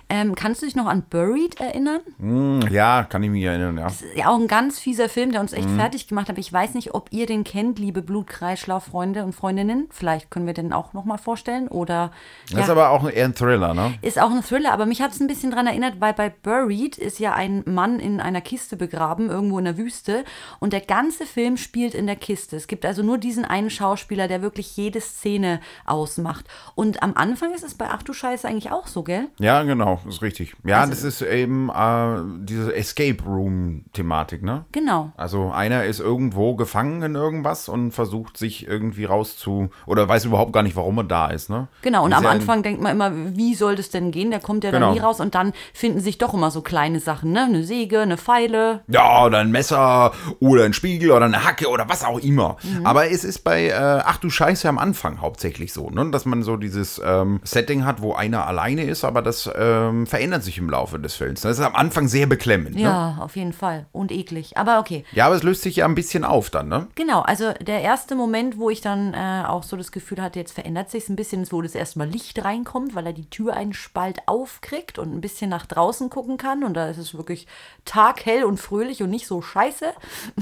Ähm, 0.09 0.37
kannst 0.37 0.63
du 0.63 0.67
dich 0.67 0.77
noch 0.77 0.87
an 0.87 1.03
Buried 1.11 1.61
erinnern? 1.61 2.01
Hm, 2.21 2.61
ja, 2.71 3.03
kann 3.03 3.25
ich 3.25 3.31
mich 3.31 3.43
erinnern, 3.43 3.77
ja. 3.77 3.85
Das 3.85 4.03
ist 4.03 4.17
ja 4.17 4.29
auch 4.29 4.39
ein 4.39 4.47
ganz 4.47 4.79
fieser 4.79 5.09
Film, 5.09 5.33
der 5.33 5.41
uns 5.41 5.53
echt 5.53 5.69
fertig 5.71 6.07
gemacht 6.07 6.29
hat. 6.29 6.39
Ich 6.39 6.53
weiß 6.53 6.75
nicht, 6.75 6.95
ob 6.95 7.09
ihr 7.11 7.27
den 7.27 7.43
kennt, 7.43 7.81
liebe 7.81 8.03
Blutkreislauf-Freunde 8.03 9.25
und 9.25 9.35
Freundinnen. 9.35 9.89
Vielleicht 9.91 10.31
können 10.31 10.47
wir 10.47 10.55
den 10.55 10.73
auch 10.73 10.93
noch 10.93 11.05
mal 11.05 11.19
vorstellen. 11.19 11.67
Oder 11.67 12.13
Das 12.53 12.65
ist 12.65 12.71
aber 12.71 12.91
auch 12.91 13.09
eher 13.11 13.25
ein 13.25 13.35
Thriller, 13.35 13.75
ne? 13.75 13.95
ist 14.03 14.21
auch 14.21 14.31
ein 14.31 14.43
Thriller, 14.43 14.73
aber 14.73 14.87
mich 14.87 15.03
hat 15.03 15.11
es 15.11 15.21
ein 15.21 15.27
bisschen 15.27 15.51
daran 15.51 15.67
erinnert, 15.67 16.01
weil 16.01 16.13
bei 16.13 16.31
Buried 16.31 16.99
ist 16.99 17.19
ja 17.19 17.35
ein 17.35 17.65
Mann 17.67 17.99
in 17.99 18.21
einer 18.21 18.41
Kiste 18.41 18.77
begraben, 18.77 19.29
irgendwo 19.29 19.59
in 19.59 19.65
der 19.65 19.77
Wüste. 19.77 20.25
Und 20.61 20.73
der 20.73 20.83
ganze 20.83 21.27
Film 21.27 21.57
spielt 21.57 21.95
in 21.95 22.07
der 22.07 22.17
Kiste. 22.17 22.57
Es 22.57 22.69
gibt 22.69 22.87
also 22.87 23.03
nur 23.03 23.19
diesen 23.19 23.45
einen 23.45 23.71
Schauspieler, 23.71 24.29
der 24.29 24.41
wirklich 24.41 24.77
jede 24.77 25.01
Szene 25.01 25.61
ausmacht. 25.85 26.47
Und 26.77 27.03
am 27.03 27.15
Anfang 27.15 27.53
ist 27.55 27.65
es 27.65 27.75
bei 27.75 27.89
Ach 27.91 28.03
du 28.03 28.13
Scheiße 28.13 28.47
eigentlich 28.47 28.71
auch 28.71 28.87
so, 28.87 29.03
gell? 29.03 29.29
Ja, 29.39 29.63
genau. 29.65 29.96
Genau, 30.03 30.15
ist 30.15 30.23
richtig. 30.23 30.55
Ja, 30.65 30.81
also, 30.81 30.91
das 30.91 31.03
ist 31.03 31.23
eben 31.23 31.71
äh, 31.71 32.45
diese 32.45 32.75
Escape 32.75 33.23
Room-Thematik, 33.25 34.43
ne? 34.43 34.65
Genau. 34.73 35.13
Also 35.17 35.51
einer 35.51 35.85
ist 35.85 36.01
irgendwo 36.01 36.55
gefangen 36.57 37.03
in 37.03 37.15
irgendwas 37.15 37.69
und 37.69 37.93
versucht 37.93 38.37
sich 38.37 38.67
irgendwie 38.67 39.05
rauszu 39.05 39.71
oder 39.87 40.09
weiß 40.09 40.25
überhaupt 40.25 40.53
gar 40.53 40.63
nicht, 40.63 40.77
warum 40.77 40.99
er 40.99 41.05
da 41.05 41.29
ist, 41.29 41.51
ne? 41.51 41.69
Genau, 41.83 42.05
und 42.05 42.13
am 42.13 42.27
Anfang 42.27 42.63
denkt 42.63 42.81
man 42.83 42.93
immer, 42.93 43.13
wie 43.37 43.55
soll 43.55 43.77
das 43.77 43.91
denn 43.91 44.11
gehen? 44.11 44.31
Der 44.31 44.41
kommt 44.41 44.65
ja 44.65 44.71
genau. 44.71 44.87
dann 44.87 44.95
nie 44.95 45.01
raus 45.01 45.21
und 45.21 45.35
dann 45.35 45.53
finden 45.73 46.01
sich 46.01 46.19
doch 46.19 46.35
immer 46.35 46.51
so 46.51 46.63
kleine 46.63 47.01
Sachen, 47.01 47.33
ne? 47.33 47.45
Eine 47.45 47.65
Säge, 47.65 48.01
eine 48.01 48.17
Pfeile. 48.17 48.83
Ja, 48.89 49.25
oder 49.25 49.39
ein 49.39 49.51
Messer 49.51 50.13
oder 50.41 50.65
ein 50.65 50.73
Spiegel 50.73 51.11
oder 51.11 51.27
eine 51.27 51.45
Hacke 51.45 51.69
oder 51.69 51.89
was 51.89 52.05
auch 52.05 52.19
immer. 52.19 52.57
Mhm. 52.63 52.87
Aber 52.87 53.11
es 53.11 53.25
ist 53.25 53.45
bei 53.45 53.69
äh, 53.69 54.03
Ach 54.05 54.19
du 54.19 54.31
Scheiße 54.31 54.69
am 54.69 54.79
Anfang 54.79 55.21
hauptsächlich 55.21 55.73
so, 55.73 55.91
ne? 55.91 56.11
Dass 56.11 56.27
man 56.27 56.43
so 56.43 56.57
dieses 56.57 57.01
ähm, 57.05 57.41
Setting 57.43 57.85
hat, 57.85 58.03
wo 58.03 58.15
einer 58.15 58.47
alleine 58.47 58.85
ist, 58.85 59.05
aber 59.05 59.23
das 59.23 59.51
ähm, 59.89 60.07
verändert 60.07 60.43
sich 60.43 60.59
im 60.59 60.71
Laufe 60.71 60.99
des 60.99 61.15
Films. 61.15 61.41
Das 61.41 61.59
ist 61.59 61.65
am 61.65 61.75
Anfang 61.75 62.09
sehr 62.09 62.27
beklemmend. 62.27 62.75
Ne? 62.75 62.83
Ja, 62.83 63.13
ne? 63.13 63.23
auf 63.23 63.37
jeden 63.37 63.53
Fall. 63.53 63.87
Und 63.93 64.13
eklig. 64.13 64.57
Aber 64.57 64.79
okay. 64.79 65.05
Ja, 65.13 65.27
aber 65.27 65.37
es 65.37 65.43
löst 65.43 65.63
sich 65.63 65.77
ja 65.77 65.85
ein 65.85 65.95
bisschen 65.95 66.25
auf 66.25 66.51
dann, 66.51 66.69
ne? 66.69 66.87
Genau, 66.95 67.23
also 67.23 67.53
der 67.55 67.83
erste 67.83 68.15
Moment, 68.15 68.59
wo 68.59 68.71
ich 68.71 68.81
dann 68.81 69.15
äh, 69.15 69.45
auch 69.47 69.63
so 69.63 69.77
das 69.77 69.93
Gefühl 69.93 70.23
hatte, 70.23 70.39
jetzt 70.39 70.53
verändert 70.53 70.91
sich 70.91 71.05
es 71.05 71.09
ein 71.09 71.17
bisschen, 71.17 71.43
ist, 71.43 71.53
wo 71.53 71.63
das 71.63 71.75
erstmal 71.75 72.09
Licht 72.09 72.43
reinkommt, 72.45 72.95
weil 72.95 73.07
er 73.07 73.13
die 73.13 73.31
Tür 73.31 73.55
einen 73.55 73.75
Spalt 73.75 74.21
aufkriegt 74.27 74.99
und 74.99 75.15
ein 75.15 75.21
bisschen 75.21 75.51
nach 75.51 75.67
draußen 75.67 76.11
gucken 76.11 76.37
kann. 76.37 76.65
Und 76.65 76.75
da 76.75 76.89
ist 76.89 76.99
es 76.99 77.17
wirklich 77.17 77.47
taghell 77.85 78.45
und 78.45 78.59
fröhlich 78.59 79.03
und 79.03 79.11
nicht 79.11 79.27
so 79.27 79.43
scheiße. 79.43 79.87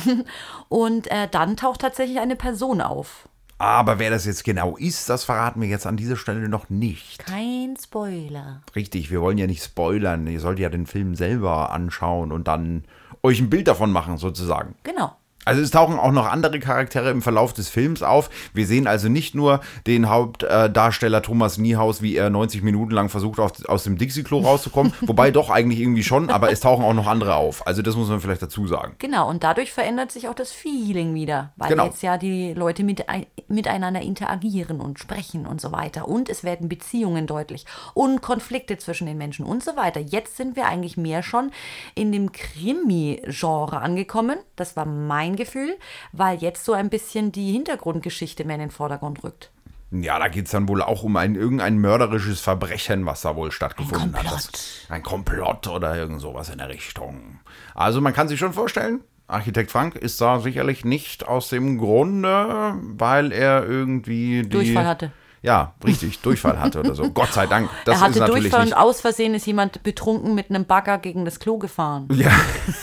und 0.68 1.10
äh, 1.10 1.28
dann 1.30 1.56
taucht 1.56 1.80
tatsächlich 1.80 2.20
eine 2.20 2.36
Person 2.36 2.80
auf. 2.80 3.28
Aber 3.64 3.98
wer 3.98 4.10
das 4.10 4.26
jetzt 4.26 4.44
genau 4.44 4.76
ist, 4.76 5.08
das 5.08 5.24
verraten 5.24 5.62
wir 5.62 5.68
jetzt 5.68 5.86
an 5.86 5.96
dieser 5.96 6.16
Stelle 6.16 6.50
noch 6.50 6.68
nicht. 6.68 7.24
Kein 7.24 7.74
Spoiler. 7.82 8.60
Richtig, 8.76 9.10
wir 9.10 9.22
wollen 9.22 9.38
ja 9.38 9.46
nicht 9.46 9.64
spoilern. 9.64 10.26
Ihr 10.26 10.38
sollt 10.38 10.58
ja 10.58 10.68
den 10.68 10.84
Film 10.84 11.14
selber 11.14 11.72
anschauen 11.72 12.30
und 12.30 12.46
dann 12.46 12.84
euch 13.22 13.40
ein 13.40 13.48
Bild 13.48 13.66
davon 13.66 13.90
machen, 13.90 14.18
sozusagen. 14.18 14.74
Genau. 14.82 15.16
Also 15.44 15.60
es 15.60 15.70
tauchen 15.70 15.98
auch 15.98 16.12
noch 16.12 16.26
andere 16.26 16.58
Charaktere 16.58 17.10
im 17.10 17.22
Verlauf 17.22 17.52
des 17.52 17.68
Films 17.68 18.02
auf. 18.02 18.30
Wir 18.52 18.66
sehen 18.66 18.86
also 18.86 19.08
nicht 19.08 19.34
nur 19.34 19.60
den 19.86 20.08
Hauptdarsteller 20.08 21.22
Thomas 21.22 21.58
Niehaus, 21.58 22.02
wie 22.02 22.16
er 22.16 22.30
90 22.30 22.62
Minuten 22.62 22.92
lang 22.92 23.08
versucht, 23.08 23.38
aus 23.40 23.84
dem 23.84 23.98
Dixie-Klo 23.98 24.40
rauszukommen. 24.40 24.92
Wobei 25.02 25.30
doch 25.30 25.50
eigentlich 25.50 25.80
irgendwie 25.80 26.04
schon, 26.04 26.30
aber 26.30 26.50
es 26.50 26.60
tauchen 26.60 26.84
auch 26.84 26.94
noch 26.94 27.06
andere 27.06 27.36
auf. 27.36 27.66
Also 27.66 27.82
das 27.82 27.96
muss 27.96 28.08
man 28.08 28.20
vielleicht 28.20 28.42
dazu 28.42 28.66
sagen. 28.66 28.94
Genau, 28.98 29.28
und 29.28 29.44
dadurch 29.44 29.72
verändert 29.72 30.12
sich 30.12 30.28
auch 30.28 30.34
das 30.34 30.52
Feeling 30.52 31.14
wieder, 31.14 31.52
weil 31.56 31.70
genau. 31.70 31.86
jetzt 31.86 32.02
ja 32.02 32.16
die 32.18 32.54
Leute 32.54 32.84
mit, 32.84 33.04
miteinander 33.48 34.00
interagieren 34.00 34.80
und 34.80 34.98
sprechen 34.98 35.46
und 35.46 35.60
so 35.60 35.72
weiter. 35.72 36.08
Und 36.08 36.28
es 36.28 36.44
werden 36.44 36.68
Beziehungen 36.68 37.26
deutlich 37.26 37.66
und 37.92 38.22
Konflikte 38.22 38.78
zwischen 38.78 39.06
den 39.06 39.18
Menschen 39.18 39.44
und 39.44 39.62
so 39.62 39.76
weiter. 39.76 40.00
Jetzt 40.00 40.36
sind 40.36 40.56
wir 40.56 40.66
eigentlich 40.66 40.96
mehr 40.96 41.22
schon 41.22 41.50
in 41.94 42.12
dem 42.12 42.32
Krimi-Genre 42.32 43.80
angekommen. 43.80 44.38
Das 44.56 44.76
war 44.76 44.86
mein 44.86 45.33
Gefühl, 45.36 45.76
weil 46.12 46.38
jetzt 46.38 46.64
so 46.64 46.72
ein 46.72 46.90
bisschen 46.90 47.32
die 47.32 47.52
Hintergrundgeschichte 47.52 48.44
mehr 48.44 48.56
in 48.56 48.62
den 48.62 48.70
Vordergrund 48.70 49.24
rückt. 49.24 49.50
Ja, 49.90 50.18
da 50.18 50.28
geht 50.28 50.46
es 50.46 50.50
dann 50.50 50.66
wohl 50.68 50.82
auch 50.82 51.04
um 51.04 51.16
ein 51.16 51.36
irgendein 51.36 51.78
mörderisches 51.78 52.40
Verbrechen, 52.40 53.06
was 53.06 53.22
da 53.22 53.36
wohl 53.36 53.52
stattgefunden 53.52 54.14
ein 54.14 54.30
hat. 54.30 54.48
Das, 54.48 54.86
ein 54.88 55.02
Komplott 55.02 55.68
oder 55.68 55.96
irgend 55.96 56.20
sowas 56.20 56.48
in 56.48 56.58
der 56.58 56.68
Richtung. 56.68 57.38
Also 57.74 58.00
man 58.00 58.12
kann 58.12 58.26
sich 58.26 58.40
schon 58.40 58.52
vorstellen, 58.52 59.02
Architekt 59.28 59.70
Frank 59.70 59.94
ist 59.94 60.20
da 60.20 60.40
sicherlich 60.40 60.84
nicht 60.84 61.26
aus 61.26 61.48
dem 61.48 61.78
Grunde, 61.78 62.74
weil 62.82 63.30
er 63.32 63.64
irgendwie 63.66 64.42
die 64.42 64.48
Durchfall 64.48 64.86
hatte 64.86 65.12
ja, 65.44 65.74
richtig, 65.84 66.20
Durchfall 66.20 66.58
hatte 66.58 66.80
oder 66.80 66.94
so. 66.94 67.10
Gott 67.10 67.34
sei 67.34 67.46
Dank. 67.46 67.68
Das 67.84 67.96
er 67.96 68.00
hatte 68.06 68.20
ist 68.20 68.28
Durchfall 68.28 68.64
nicht. 68.64 68.72
und 68.72 68.78
aus 68.78 69.02
Versehen 69.02 69.34
ist 69.34 69.46
jemand 69.46 69.82
betrunken 69.82 70.34
mit 70.34 70.48
einem 70.48 70.64
Bagger 70.64 70.96
gegen 70.96 71.26
das 71.26 71.38
Klo 71.38 71.58
gefahren. 71.58 72.08
Ja, 72.10 72.30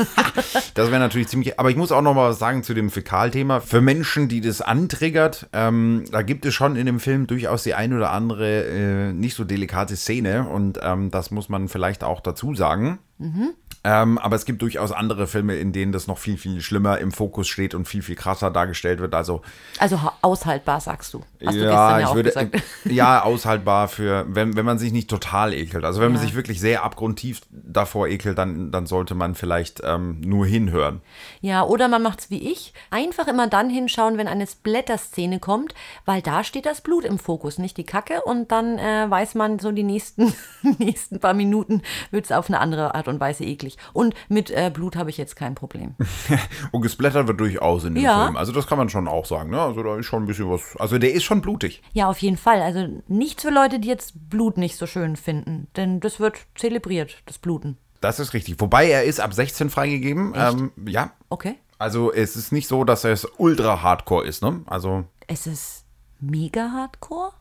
das 0.75 0.91
wäre 0.91 0.99
natürlich 0.99 1.27
ziemlich. 1.27 1.59
Aber 1.59 1.71
ich 1.71 1.75
muss 1.75 1.91
auch 1.91 2.03
noch 2.03 2.13
mal 2.13 2.29
was 2.29 2.37
sagen 2.37 2.61
zu 2.61 2.75
dem 2.75 2.91
Fäkalthema. 2.91 3.61
Für 3.61 3.81
Menschen, 3.81 4.27
die 4.27 4.41
das 4.41 4.61
antriggert, 4.61 5.49
ähm, 5.53 6.05
da 6.11 6.21
gibt 6.21 6.45
es 6.45 6.53
schon 6.53 6.75
in 6.75 6.85
dem 6.85 6.99
Film 6.99 7.25
durchaus 7.25 7.63
die 7.63 7.73
ein 7.73 7.93
oder 7.93 8.11
andere 8.11 8.65
äh, 8.65 9.11
nicht 9.11 9.33
so 9.33 9.43
delikate 9.43 9.95
Szene 9.95 10.47
und 10.47 10.79
ähm, 10.83 11.09
das 11.09 11.31
muss 11.31 11.49
man 11.49 11.67
vielleicht 11.67 12.03
auch 12.03 12.19
dazu 12.19 12.53
sagen. 12.53 12.99
Mhm. 13.17 13.55
Ähm, 13.83 14.19
aber 14.19 14.35
es 14.35 14.45
gibt 14.45 14.61
durchaus 14.61 14.91
andere 14.91 15.25
Filme, 15.25 15.55
in 15.55 15.71
denen 15.73 15.91
das 15.91 16.05
noch 16.05 16.19
viel, 16.19 16.37
viel 16.37 16.61
schlimmer 16.61 16.99
im 16.99 17.11
Fokus 17.11 17.47
steht 17.47 17.73
und 17.73 17.87
viel, 17.87 18.03
viel 18.03 18.15
krasser 18.15 18.51
dargestellt 18.51 18.99
wird. 18.99 19.15
Also, 19.15 19.41
also 19.79 19.99
aushaltbar, 20.21 20.79
sagst 20.79 21.15
du. 21.15 21.21
Hast 21.43 21.55
ja, 21.55 21.61
du 21.63 21.67
ja 21.67 21.99
ich 21.99 22.13
würde, 22.13 22.29
gesagt. 22.29 22.61
ja, 22.85 23.23
aushaltbar 23.23 23.87
für, 23.87 24.25
wenn, 24.29 24.55
wenn 24.55 24.65
man 24.65 24.77
sich 24.77 24.91
nicht 24.91 25.09
total 25.09 25.53
ekelt. 25.53 25.83
Also 25.83 25.99
wenn 25.99 26.09
ja. 26.09 26.17
man 26.17 26.21
sich 26.21 26.35
wirklich 26.35 26.59
sehr 26.59 26.83
abgrundtief 26.83 27.41
davor 27.49 28.07
ekelt, 28.07 28.37
dann, 28.37 28.71
dann 28.71 28.85
sollte 28.85 29.15
man 29.15 29.33
vielleicht 29.33 29.81
ähm, 29.83 30.21
nur 30.21 30.45
hinhören. 30.45 31.01
Ja, 31.39 31.63
oder 31.63 31.87
man 31.87 32.03
macht 32.03 32.19
es 32.19 32.29
wie 32.29 32.51
ich. 32.51 32.73
Einfach 32.91 33.27
immer 33.27 33.47
dann 33.47 33.71
hinschauen, 33.71 34.19
wenn 34.19 34.27
eine 34.27 34.45
Splatter-Szene 34.45 35.39
kommt, 35.39 35.73
weil 36.05 36.21
da 36.21 36.43
steht 36.43 36.67
das 36.67 36.81
Blut 36.81 37.03
im 37.03 37.17
Fokus, 37.17 37.57
nicht 37.57 37.77
die 37.77 37.83
Kacke. 37.83 38.21
Und 38.21 38.51
dann 38.51 38.77
äh, 38.77 39.09
weiß 39.09 39.33
man 39.33 39.57
so 39.57 39.71
die 39.71 39.81
nächsten, 39.81 40.31
nächsten 40.77 41.19
paar 41.19 41.33
Minuten 41.33 41.81
wird 42.11 42.25
es 42.25 42.31
auf 42.31 42.47
eine 42.47 42.59
andere 42.59 42.93
Art 42.93 43.07
und 43.07 43.19
Weise 43.19 43.43
eklig 43.43 43.70
eklig. 43.71 43.77
Und 43.93 44.13
mit 44.29 44.49
äh, 44.51 44.71
Blut 44.73 44.95
habe 44.95 45.09
ich 45.09 45.17
jetzt 45.17 45.35
kein 45.35 45.55
Problem. 45.55 45.95
und 46.71 46.81
gesplattert 46.81 47.27
wird 47.27 47.39
durchaus 47.39 47.83
in 47.83 47.95
dem 47.95 48.03
ja. 48.03 48.25
Film. 48.25 48.37
Also 48.37 48.51
das 48.51 48.67
kann 48.67 48.77
man 48.77 48.89
schon 48.89 49.07
auch 49.07 49.25
sagen. 49.25 49.49
Ne? 49.51 49.61
Also 49.61 49.83
da 49.83 49.97
ist 49.97 50.05
schon 50.05 50.23
ein 50.23 50.27
bisschen 50.27 50.49
was. 50.49 50.75
Also 50.77 50.97
der 50.97 51.13
ist 51.13 51.23
schon 51.23 51.41
blutig. 51.41 51.81
Ja, 51.93 52.07
auf 52.07 52.19
jeden 52.19 52.37
Fall. 52.37 52.61
Also 52.61 53.01
nichts 53.07 53.43
für 53.43 53.49
Leute, 53.51 53.79
die 53.79 53.87
jetzt 53.87 54.29
Blut 54.29 54.57
nicht 54.57 54.77
so 54.77 54.87
schön 54.87 55.15
finden. 55.15 55.67
Denn 55.75 55.99
das 55.99 56.19
wird 56.19 56.39
zelebriert, 56.55 57.17
das 57.25 57.37
Bluten. 57.37 57.77
Das 58.01 58.19
ist 58.19 58.33
richtig. 58.33 58.59
Wobei 58.59 58.89
er 58.89 59.03
ist 59.03 59.19
ab 59.19 59.33
16 59.33 59.69
freigegeben. 59.69 60.33
Ähm, 60.35 60.71
ja. 60.87 61.11
Okay. 61.29 61.55
Also 61.77 62.11
es 62.11 62.35
ist 62.35 62.51
nicht 62.51 62.67
so, 62.67 62.83
dass 62.83 63.03
es 63.03 63.27
ultra 63.37 63.81
hardcore 63.81 64.25
ist, 64.25 64.43
ne? 64.43 64.61
Also. 64.67 65.05
Es 65.27 65.47
ist 65.47 65.85
mega 66.19 66.71
hardcore? 66.71 67.33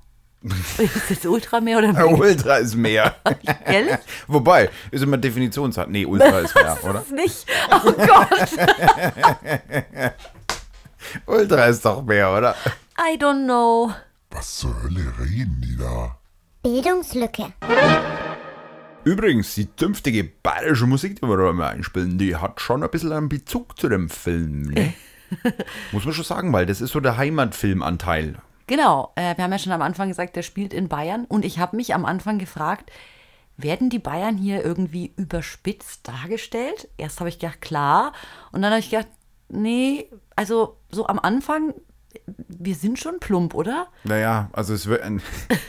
Ist 0.43 1.11
das 1.11 1.27
Ultra 1.27 1.61
mehr 1.61 1.79
oder 1.79 1.93
mehr? 1.93 2.09
Ultra 2.09 2.57
ist 2.57 2.75
mehr. 2.75 3.15
Ehrlich? 3.67 3.99
Wobei, 4.27 4.71
ist 4.91 5.03
immer 5.03 5.19
Definitionssache. 5.19 5.91
Nee, 5.91 6.07
Ultra 6.07 6.41
ist 6.41 6.55
mehr, 6.55 6.65
das 6.83 6.85
oder? 6.85 7.03
Ist 7.03 7.13
nicht. 7.13 7.47
Oh 7.71 7.93
Gott. 7.93 8.51
Ultra 11.27 11.67
ist 11.67 11.85
doch 11.85 12.03
mehr, 12.03 12.31
oder? 12.33 12.55
I 12.99 13.17
don't 13.19 13.45
know. 13.45 13.93
Was 14.31 14.57
zur 14.57 14.83
Hölle 14.83 15.13
reden 15.19 15.61
die 15.63 15.77
da? 15.77 16.17
Bildungslücke. 16.63 17.53
Übrigens, 19.05 19.55
die 19.55 19.75
zünftige 19.77 20.25
bayerische 20.25 20.87
Musik, 20.87 21.21
die 21.21 21.27
wir 21.27 21.37
da 21.37 21.53
mal 21.53 21.69
einspielen, 21.71 22.17
die 22.19 22.37
hat 22.37 22.61
schon 22.61 22.83
ein 22.83 22.91
bisschen 22.91 23.13
einen 23.13 23.29
Bezug 23.29 23.79
zu 23.79 23.89
dem 23.89 24.09
Film. 24.09 24.63
Ne? 24.71 24.95
Muss 25.93 26.05
man 26.05 26.15
schon 26.15 26.25
sagen, 26.25 26.53
weil 26.53 26.67
das 26.67 26.81
ist 26.81 26.93
so 26.93 27.01
der 27.01 27.17
Heimatfilmanteil. 27.17 28.37
Genau, 28.71 29.11
äh, 29.17 29.37
wir 29.37 29.43
haben 29.43 29.51
ja 29.51 29.59
schon 29.59 29.73
am 29.73 29.83
Anfang 29.83 30.07
gesagt, 30.07 30.37
der 30.37 30.43
spielt 30.43 30.73
in 30.73 30.87
Bayern 30.87 31.25
und 31.25 31.45
ich 31.45 31.59
habe 31.59 31.75
mich 31.75 31.93
am 31.93 32.05
Anfang 32.05 32.39
gefragt, 32.39 32.93
werden 33.57 33.91
die 33.91 33.99
Bayern 33.99 34.37
hier 34.37 34.65
irgendwie 34.65 35.13
überspitzt 35.17 36.07
dargestellt? 36.07 36.89
Erst 36.97 37.19
habe 37.19 37.29
ich 37.29 37.41
gedacht, 37.41 37.61
klar, 37.61 38.13
und 38.53 38.63
dann 38.63 38.71
habe 38.71 38.79
ich 38.79 38.91
gedacht, 38.91 39.09
nee, 39.49 40.09
also 40.37 40.77
so 40.89 41.09
am 41.09 41.19
Anfang 41.19 41.75
wir 42.49 42.75
sind 42.75 42.99
schon 42.99 43.21
plump, 43.21 43.55
oder? 43.55 43.89
Naja, 44.05 44.49
also 44.53 44.75
es 44.75 44.87
wird. 44.87 45.03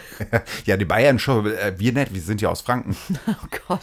ja, 0.65 0.77
die 0.77 0.85
Bayern 0.85 1.19
schon. 1.19 1.45
Äh, 1.45 1.73
wir 1.77 1.93
nicht, 1.93 2.13
wir 2.13 2.21
sind 2.21 2.41
ja 2.41 2.49
aus 2.49 2.61
Franken. 2.61 2.95
Oh 3.27 3.47
Gott. 3.67 3.81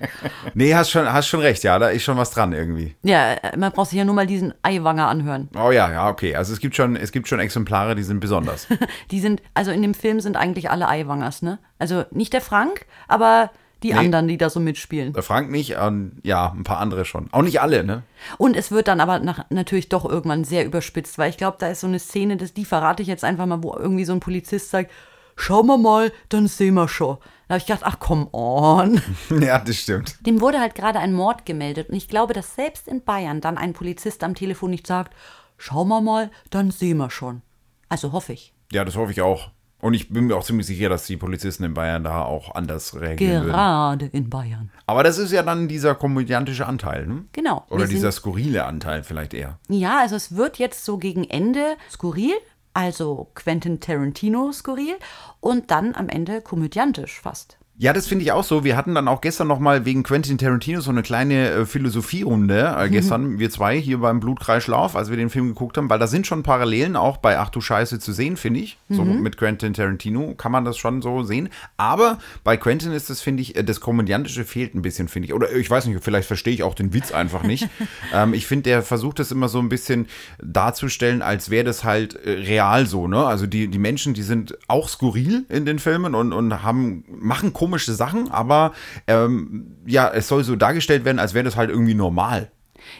nee, 0.54 0.74
hast 0.74 0.90
schon, 0.90 1.10
hast 1.10 1.26
schon 1.26 1.40
recht, 1.40 1.62
ja, 1.62 1.78
da 1.78 1.88
ist 1.88 2.02
schon 2.02 2.16
was 2.16 2.30
dran 2.30 2.52
irgendwie. 2.52 2.94
Ja, 3.02 3.34
äh, 3.34 3.56
man 3.56 3.72
braucht 3.72 3.90
sich 3.90 3.98
ja 3.98 4.04
nur 4.04 4.14
mal 4.14 4.26
diesen 4.26 4.54
Eiwanger 4.62 5.08
anhören. 5.08 5.48
Oh 5.54 5.70
ja, 5.70 5.90
ja, 5.90 6.08
okay. 6.08 6.34
Also 6.36 6.52
es 6.52 6.60
gibt 6.60 6.76
schon, 6.76 6.96
es 6.96 7.12
gibt 7.12 7.28
schon 7.28 7.40
Exemplare, 7.40 7.94
die 7.94 8.02
sind 8.02 8.20
besonders. 8.20 8.66
die 9.10 9.20
sind, 9.20 9.42
also 9.54 9.70
in 9.70 9.82
dem 9.82 9.94
Film 9.94 10.20
sind 10.20 10.36
eigentlich 10.36 10.70
alle 10.70 10.88
Eiwangers, 10.88 11.42
ne? 11.42 11.58
Also 11.78 12.04
nicht 12.10 12.32
der 12.32 12.40
Frank, 12.40 12.86
aber 13.08 13.50
die 13.82 13.92
nee, 13.92 13.98
anderen, 13.98 14.28
die 14.28 14.38
da 14.38 14.50
so 14.50 14.60
mitspielen. 14.60 15.12
Der 15.12 15.22
Frank 15.22 15.50
nicht, 15.50 15.76
ähm, 15.78 16.12
ja, 16.22 16.52
ein 16.52 16.64
paar 16.64 16.78
andere 16.78 17.04
schon. 17.04 17.28
Auch 17.32 17.42
nicht 17.42 17.60
alle, 17.60 17.84
ne? 17.84 18.02
Und 18.38 18.56
es 18.56 18.70
wird 18.70 18.88
dann 18.88 19.00
aber 19.00 19.18
nach, 19.18 19.44
natürlich 19.50 19.88
doch 19.88 20.04
irgendwann 20.04 20.44
sehr 20.44 20.64
überspitzt, 20.64 21.18
weil 21.18 21.30
ich 21.30 21.36
glaube, 21.36 21.56
da 21.60 21.68
ist 21.68 21.80
so 21.80 21.86
eine 21.86 21.98
Szene, 21.98 22.36
das, 22.36 22.54
die 22.54 22.64
verrate 22.64 23.02
ich 23.02 23.08
jetzt 23.08 23.24
einfach 23.24 23.46
mal, 23.46 23.62
wo 23.62 23.74
irgendwie 23.76 24.04
so 24.04 24.12
ein 24.12 24.20
Polizist 24.20 24.70
sagt, 24.70 24.90
schauen 25.36 25.66
wir 25.66 25.78
mal, 25.78 26.12
dann 26.28 26.46
sehen 26.46 26.74
wir 26.74 26.88
schon. 26.88 27.18
Da 27.48 27.54
habe 27.54 27.58
ich 27.58 27.66
gedacht, 27.66 27.84
ach 27.84 27.98
come 27.98 28.28
on. 28.32 29.00
ja, 29.40 29.58
das 29.58 29.76
stimmt. 29.76 30.24
Dem 30.26 30.40
wurde 30.40 30.60
halt 30.60 30.74
gerade 30.74 30.98
ein 30.98 31.12
Mord 31.12 31.44
gemeldet 31.44 31.90
und 31.90 31.96
ich 31.96 32.08
glaube, 32.08 32.32
dass 32.32 32.54
selbst 32.54 32.88
in 32.88 33.02
Bayern 33.04 33.40
dann 33.40 33.58
ein 33.58 33.72
Polizist 33.72 34.24
am 34.24 34.34
Telefon 34.34 34.70
nicht 34.70 34.86
sagt, 34.86 35.14
schauen 35.58 35.88
wir 35.88 36.00
mal, 36.00 36.30
dann 36.50 36.70
sehen 36.70 36.98
wir 36.98 37.10
schon. 37.10 37.42
Also 37.88 38.12
hoffe 38.12 38.32
ich. 38.32 38.54
Ja, 38.72 38.84
das 38.84 38.96
hoffe 38.96 39.12
ich 39.12 39.20
auch. 39.20 39.50
Und 39.82 39.94
ich 39.94 40.10
bin 40.10 40.26
mir 40.26 40.36
auch 40.36 40.44
ziemlich 40.44 40.68
sicher, 40.68 40.88
dass 40.88 41.06
die 41.06 41.16
Polizisten 41.16 41.64
in 41.64 41.74
Bayern 41.74 42.04
da 42.04 42.22
auch 42.22 42.54
anders 42.54 42.94
reagieren 43.00 43.46
Gerade 43.46 44.04
würden. 44.06 44.16
in 44.16 44.30
Bayern. 44.30 44.70
Aber 44.86 45.02
das 45.02 45.18
ist 45.18 45.32
ja 45.32 45.42
dann 45.42 45.66
dieser 45.66 45.96
komödiantische 45.96 46.66
Anteil, 46.66 47.04
ne? 47.08 47.24
Genau. 47.32 47.66
Oder 47.68 47.88
dieser 47.88 48.12
skurrile 48.12 48.64
Anteil 48.64 49.02
vielleicht 49.02 49.34
eher. 49.34 49.58
Ja, 49.68 49.98
also 49.98 50.14
es 50.14 50.36
wird 50.36 50.58
jetzt 50.58 50.84
so 50.84 50.98
gegen 50.98 51.24
Ende 51.24 51.76
skurril, 51.90 52.34
also 52.74 53.32
Quentin 53.34 53.80
Tarantino 53.80 54.52
skurril 54.52 54.94
und 55.40 55.72
dann 55.72 55.96
am 55.96 56.08
Ende 56.08 56.42
komödiantisch 56.42 57.20
fast. 57.20 57.58
Ja, 57.78 57.94
das 57.94 58.06
finde 58.06 58.24
ich 58.24 58.32
auch 58.32 58.44
so. 58.44 58.64
Wir 58.64 58.76
hatten 58.76 58.94
dann 58.94 59.08
auch 59.08 59.22
gestern 59.22 59.48
noch 59.48 59.58
mal 59.58 59.86
wegen 59.86 60.02
Quentin 60.02 60.36
Tarantino 60.36 60.80
so 60.80 60.90
eine 60.90 61.02
kleine 61.02 61.50
äh, 61.50 61.66
Philosophierunde. 61.66 62.76
Äh, 62.78 62.90
gestern, 62.90 63.38
wir 63.38 63.50
zwei 63.50 63.80
hier 63.80 63.98
beim 63.98 64.20
Blutkreislauf, 64.20 64.94
als 64.94 65.08
wir 65.08 65.16
den 65.16 65.30
Film 65.30 65.48
geguckt 65.48 65.78
haben, 65.78 65.88
weil 65.88 65.98
da 65.98 66.06
sind 66.06 66.26
schon 66.26 66.42
Parallelen 66.42 66.96
auch 66.96 67.16
bei 67.16 67.38
Ach 67.38 67.48
du 67.48 67.62
Scheiße 67.62 67.98
zu 67.98 68.12
sehen, 68.12 68.36
finde 68.36 68.60
ich. 68.60 68.76
So 68.90 69.04
mit 69.04 69.38
Quentin 69.38 69.72
Tarantino 69.72 70.34
kann 70.34 70.52
man 70.52 70.66
das 70.66 70.76
schon 70.76 71.00
so 71.00 71.22
sehen. 71.22 71.48
Aber 71.78 72.18
bei 72.44 72.58
Quentin 72.58 72.92
ist 72.92 73.08
das, 73.08 73.22
finde 73.22 73.42
ich, 73.42 73.56
äh, 73.56 73.64
das 73.64 73.80
Komödiantische 73.80 74.44
fehlt 74.44 74.74
ein 74.74 74.82
bisschen, 74.82 75.08
finde 75.08 75.28
ich. 75.28 75.34
Oder 75.34 75.50
ich 75.52 75.70
weiß 75.70 75.86
nicht, 75.86 76.04
vielleicht 76.04 76.26
verstehe 76.28 76.52
ich 76.52 76.62
auch 76.62 76.74
den 76.74 76.92
Witz 76.92 77.10
einfach 77.10 77.42
nicht. 77.42 77.68
ähm, 78.12 78.34
ich 78.34 78.46
finde, 78.46 78.64
der 78.64 78.82
versucht 78.82 79.18
das 79.18 79.32
immer 79.32 79.48
so 79.48 79.58
ein 79.58 79.70
bisschen 79.70 80.08
darzustellen, 80.42 81.22
als 81.22 81.48
wäre 81.48 81.64
das 81.64 81.84
halt 81.84 82.14
äh, 82.16 82.32
real 82.32 82.86
so, 82.86 83.08
ne? 83.08 83.24
Also 83.24 83.46
die, 83.46 83.68
die 83.68 83.78
Menschen, 83.78 84.12
die 84.12 84.22
sind 84.22 84.58
auch 84.68 84.90
skurril 84.90 85.46
in 85.48 85.64
den 85.64 85.78
Filmen 85.78 86.14
und, 86.14 86.34
und 86.34 86.62
haben, 86.62 87.04
machen 87.08 87.54
komische 87.62 87.92
Sachen, 87.92 88.28
aber 88.28 88.72
ähm, 89.06 89.76
ja, 89.86 90.10
es 90.10 90.26
soll 90.26 90.42
so 90.42 90.56
dargestellt 90.56 91.04
werden, 91.04 91.20
als 91.20 91.32
wäre 91.32 91.44
das 91.44 91.54
halt 91.54 91.70
irgendwie 91.70 91.94
normal. 91.94 92.50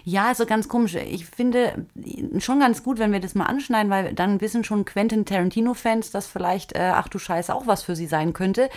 Ja, 0.05 0.29
also 0.29 0.47
ganz 0.47 0.69
komisch. 0.69 0.95
Ich 0.95 1.27
finde 1.27 1.87
schon 2.39 2.61
ganz 2.61 2.85
gut, 2.85 3.01
wenn 3.01 3.11
wir 3.11 3.19
das 3.19 3.35
mal 3.35 3.47
anschneiden, 3.47 3.91
weil 3.91 4.15
dann 4.15 4.41
wissen 4.41 4.63
schon 4.63 4.85
Quentin 4.85 5.25
Tarantino-Fans, 5.25 6.13
dass 6.13 6.29
vielleicht, 6.29 6.77
äh, 6.77 6.93
ach 6.95 7.09
du 7.09 7.19
Scheiße, 7.19 7.53
auch 7.53 7.67
was 7.67 7.83
für 7.83 7.97
sie 7.97 8.07
sein 8.07 8.33
könnte. 8.33 8.69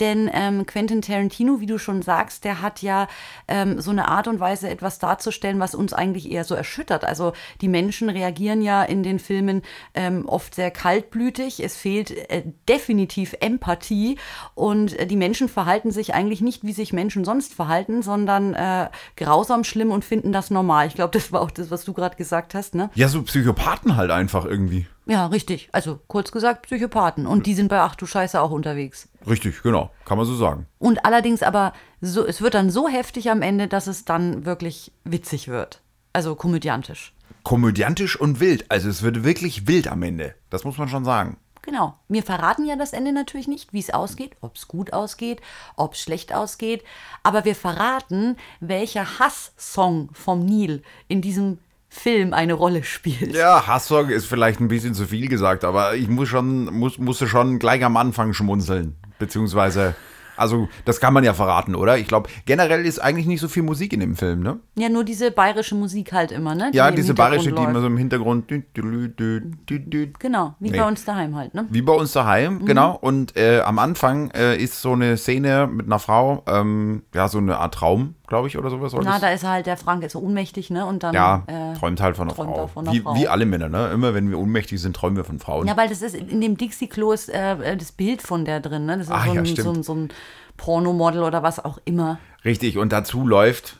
Denn 0.00 0.30
ähm, 0.32 0.66
Quentin 0.66 1.02
Tarantino, 1.02 1.60
wie 1.60 1.66
du 1.66 1.78
schon 1.78 2.02
sagst, 2.02 2.44
der 2.44 2.60
hat 2.62 2.82
ja 2.82 3.08
ähm, 3.48 3.80
so 3.80 3.90
eine 3.90 4.08
Art 4.08 4.28
und 4.28 4.40
Weise, 4.40 4.68
etwas 4.68 4.98
darzustellen, 4.98 5.58
was 5.60 5.74
uns 5.74 5.92
eigentlich 5.92 6.30
eher 6.30 6.44
so 6.44 6.54
erschüttert. 6.54 7.04
Also 7.04 7.32
die 7.60 7.68
Menschen 7.68 8.10
reagieren 8.10 8.62
ja 8.62 8.82
in 8.82 9.02
den 9.02 9.18
Filmen 9.18 9.62
ähm, 9.94 10.26
oft 10.26 10.54
sehr 10.54 10.70
kaltblütig. 10.70 11.62
Es 11.62 11.76
fehlt 11.76 12.10
äh, 12.30 12.42
definitiv 12.68 13.34
Empathie 13.40 14.18
und 14.54 14.98
äh, 14.98 15.06
die 15.06 15.16
Menschen 15.16 15.48
verhalten 15.48 15.90
sich 15.90 16.14
eigentlich 16.14 16.40
nicht, 16.40 16.64
wie 16.64 16.72
sich 16.72 16.92
Menschen 16.92 17.24
sonst 17.24 17.54
verhalten, 17.54 18.02
sondern 18.02 18.54
äh, 18.54 18.88
grausam 19.16 19.64
schlimm 19.64 19.90
und 19.90 20.04
finden 20.04 20.32
das 20.32 20.50
normal. 20.50 20.86
Ich 20.86 20.94
glaube, 20.94 21.12
das 21.12 21.32
war 21.32 21.40
auch 21.40 21.50
das, 21.50 21.70
was 21.70 21.84
du 21.84 21.92
gerade 21.92 22.16
gesagt 22.16 22.54
hast, 22.54 22.74
ne? 22.74 22.90
Ja, 22.94 23.08
so 23.08 23.22
Psychopathen 23.22 23.96
halt 23.96 24.10
einfach 24.10 24.44
irgendwie. 24.44 24.86
Ja, 25.06 25.26
richtig. 25.26 25.68
Also 25.70 26.00
kurz 26.08 26.32
gesagt 26.32 26.62
Psychopathen. 26.62 27.26
Und 27.26 27.46
die 27.46 27.54
sind 27.54 27.68
bei 27.68 27.80
Ach 27.80 27.94
du 27.94 28.06
Scheiße 28.06 28.40
auch 28.40 28.50
unterwegs. 28.50 29.08
Richtig, 29.26 29.62
genau. 29.62 29.90
Kann 30.04 30.18
man 30.18 30.26
so 30.26 30.34
sagen. 30.34 30.66
Und 30.78 31.04
allerdings 31.04 31.44
aber, 31.44 31.72
so, 32.00 32.26
es 32.26 32.42
wird 32.42 32.54
dann 32.54 32.70
so 32.70 32.88
heftig 32.88 33.30
am 33.30 33.40
Ende, 33.40 33.68
dass 33.68 33.86
es 33.86 34.04
dann 34.04 34.44
wirklich 34.44 34.92
witzig 35.04 35.46
wird. 35.46 35.80
Also 36.12 36.34
komödiantisch. 36.34 37.14
Komödiantisch 37.44 38.18
und 38.18 38.40
wild. 38.40 38.68
Also 38.68 38.88
es 38.88 39.02
wird 39.02 39.22
wirklich 39.22 39.68
wild 39.68 39.86
am 39.86 40.02
Ende. 40.02 40.34
Das 40.50 40.64
muss 40.64 40.76
man 40.76 40.88
schon 40.88 41.04
sagen. 41.04 41.36
Genau. 41.62 41.94
Wir 42.08 42.22
verraten 42.22 42.64
ja 42.64 42.76
das 42.76 42.92
Ende 42.92 43.12
natürlich 43.12 43.48
nicht, 43.48 43.72
wie 43.72 43.80
es 43.80 43.90
ausgeht, 43.90 44.36
ob 44.40 44.56
es 44.56 44.66
gut 44.66 44.92
ausgeht, 44.92 45.40
ob 45.76 45.94
es 45.94 46.00
schlecht 46.00 46.32
ausgeht. 46.32 46.84
Aber 47.22 47.44
wir 47.44 47.54
verraten, 47.54 48.36
welcher 48.60 49.18
Hass-Song 49.18 50.10
vom 50.12 50.44
Nil 50.44 50.82
in 51.08 51.22
diesem 51.22 51.58
Film 51.96 52.32
eine 52.32 52.54
Rolle 52.54 52.84
spielt. 52.84 53.34
Ja, 53.34 53.66
Hasssong 53.66 54.10
ist 54.10 54.26
vielleicht 54.26 54.60
ein 54.60 54.68
bisschen 54.68 54.94
zu 54.94 55.06
viel 55.06 55.28
gesagt, 55.28 55.64
aber 55.64 55.94
ich 55.96 56.08
muss 56.08 56.28
schon, 56.28 56.66
muss, 56.72 56.98
musste 56.98 57.26
schon 57.26 57.58
gleich 57.58 57.84
am 57.84 57.96
Anfang 57.96 58.32
schmunzeln. 58.34 58.94
Beziehungsweise, 59.18 59.94
also 60.36 60.68
das 60.84 61.00
kann 61.00 61.14
man 61.14 61.24
ja 61.24 61.32
verraten, 61.32 61.74
oder? 61.74 61.96
Ich 61.98 62.06
glaube, 62.06 62.28
generell 62.44 62.84
ist 62.84 62.98
eigentlich 62.98 63.26
nicht 63.26 63.40
so 63.40 63.48
viel 63.48 63.62
Musik 63.62 63.92
in 63.94 64.00
dem 64.00 64.14
Film, 64.14 64.40
ne? 64.40 64.60
Ja, 64.76 64.88
nur 64.90 65.02
diese 65.04 65.30
bayerische 65.30 65.74
Musik 65.74 66.12
halt 66.12 66.30
immer, 66.32 66.54
ne? 66.54 66.70
Die 66.72 66.76
Ja, 66.76 66.90
diese 66.90 67.14
bayerische, 67.14 67.48
die 67.50 67.56
läuft. 67.56 67.70
immer 67.70 67.80
so 67.80 67.86
im 67.86 67.96
Hintergrund. 67.96 68.50
dü- 68.50 68.62
dü- 68.76 69.14
dü- 69.16 69.52
dü- 69.66 69.88
dü- 69.88 70.12
Genau, 70.18 70.54
wie 70.60 70.70
Nee. 70.70 70.78
bei 70.78 70.86
uns 70.86 71.04
daheim 71.06 71.34
halt, 71.34 71.54
ne? 71.54 71.66
Wie 71.70 71.80
bei 71.82 71.94
uns 71.94 72.12
daheim, 72.12 72.58
Mhm. 72.58 72.66
genau. 72.66 72.94
Und 73.00 73.36
äh, 73.36 73.60
am 73.60 73.78
Anfang 73.78 74.30
äh, 74.32 74.56
ist 74.62 74.82
so 74.82 74.92
eine 74.92 75.16
Szene 75.16 75.66
mit 75.66 75.86
einer 75.86 75.98
Frau, 75.98 76.42
ähm, 76.46 77.02
ja, 77.14 77.28
so 77.28 77.38
eine 77.38 77.56
Art 77.58 77.74
Traum, 77.74 78.14
glaube 78.26 78.48
ich, 78.48 78.58
oder 78.58 78.70
sowas. 78.70 78.92
soll 78.92 79.02
Na, 79.04 79.18
da 79.18 79.30
ist 79.30 79.44
halt 79.44 79.66
der 79.66 79.76
Frank 79.76 80.02
ist 80.04 80.12
so 80.12 80.20
ohnmächtig, 80.20 80.70
ne? 80.70 80.84
Und 80.86 81.02
dann. 81.02 81.14
ja, 81.14 81.42
äh, 81.46 81.74
träumt 81.78 82.00
halt 82.00 82.16
von 82.16 82.28
einer 82.28 82.34
träumt 82.36 82.54
Frau. 82.54 82.66
von 82.68 82.86
einer 82.86 82.94
wie, 82.96 83.00
Frau. 83.00 83.14
wie 83.16 83.28
alle 83.28 83.46
Männer, 83.46 83.68
ne? 83.68 83.88
Immer 83.88 84.14
wenn 84.14 84.30
wir 84.30 84.38
ohnmächtig 84.38 84.80
sind, 84.80 84.96
träumen 84.96 85.16
wir 85.16 85.24
von 85.24 85.38
Frauen. 85.38 85.66
Ja, 85.66 85.76
weil 85.76 85.88
das 85.88 86.02
ist 86.02 86.14
in 86.14 86.40
dem 86.40 86.56
Dixie-Klo 86.56 87.12
ist 87.12 87.28
äh, 87.28 87.76
das 87.76 87.92
Bild 87.92 88.22
von 88.22 88.44
der 88.44 88.60
drin, 88.60 88.86
ne? 88.86 88.98
Das 88.98 89.06
ist 89.08 89.12
Ah, 89.12 89.24
so, 89.26 89.34
ja, 89.34 89.40
ein, 89.40 89.46
stimmt. 89.46 89.64
so, 89.64 89.72
ein, 89.72 89.82
so 89.82 89.94
ein 89.94 90.08
Pornomodel 90.56 91.22
oder 91.22 91.42
was 91.42 91.64
auch 91.64 91.78
immer. 91.84 92.18
Richtig, 92.44 92.78
und 92.78 92.92
dazu 92.92 93.26
läuft 93.26 93.78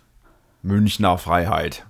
Münchner 0.63 1.19
Freiheit. 1.19 1.87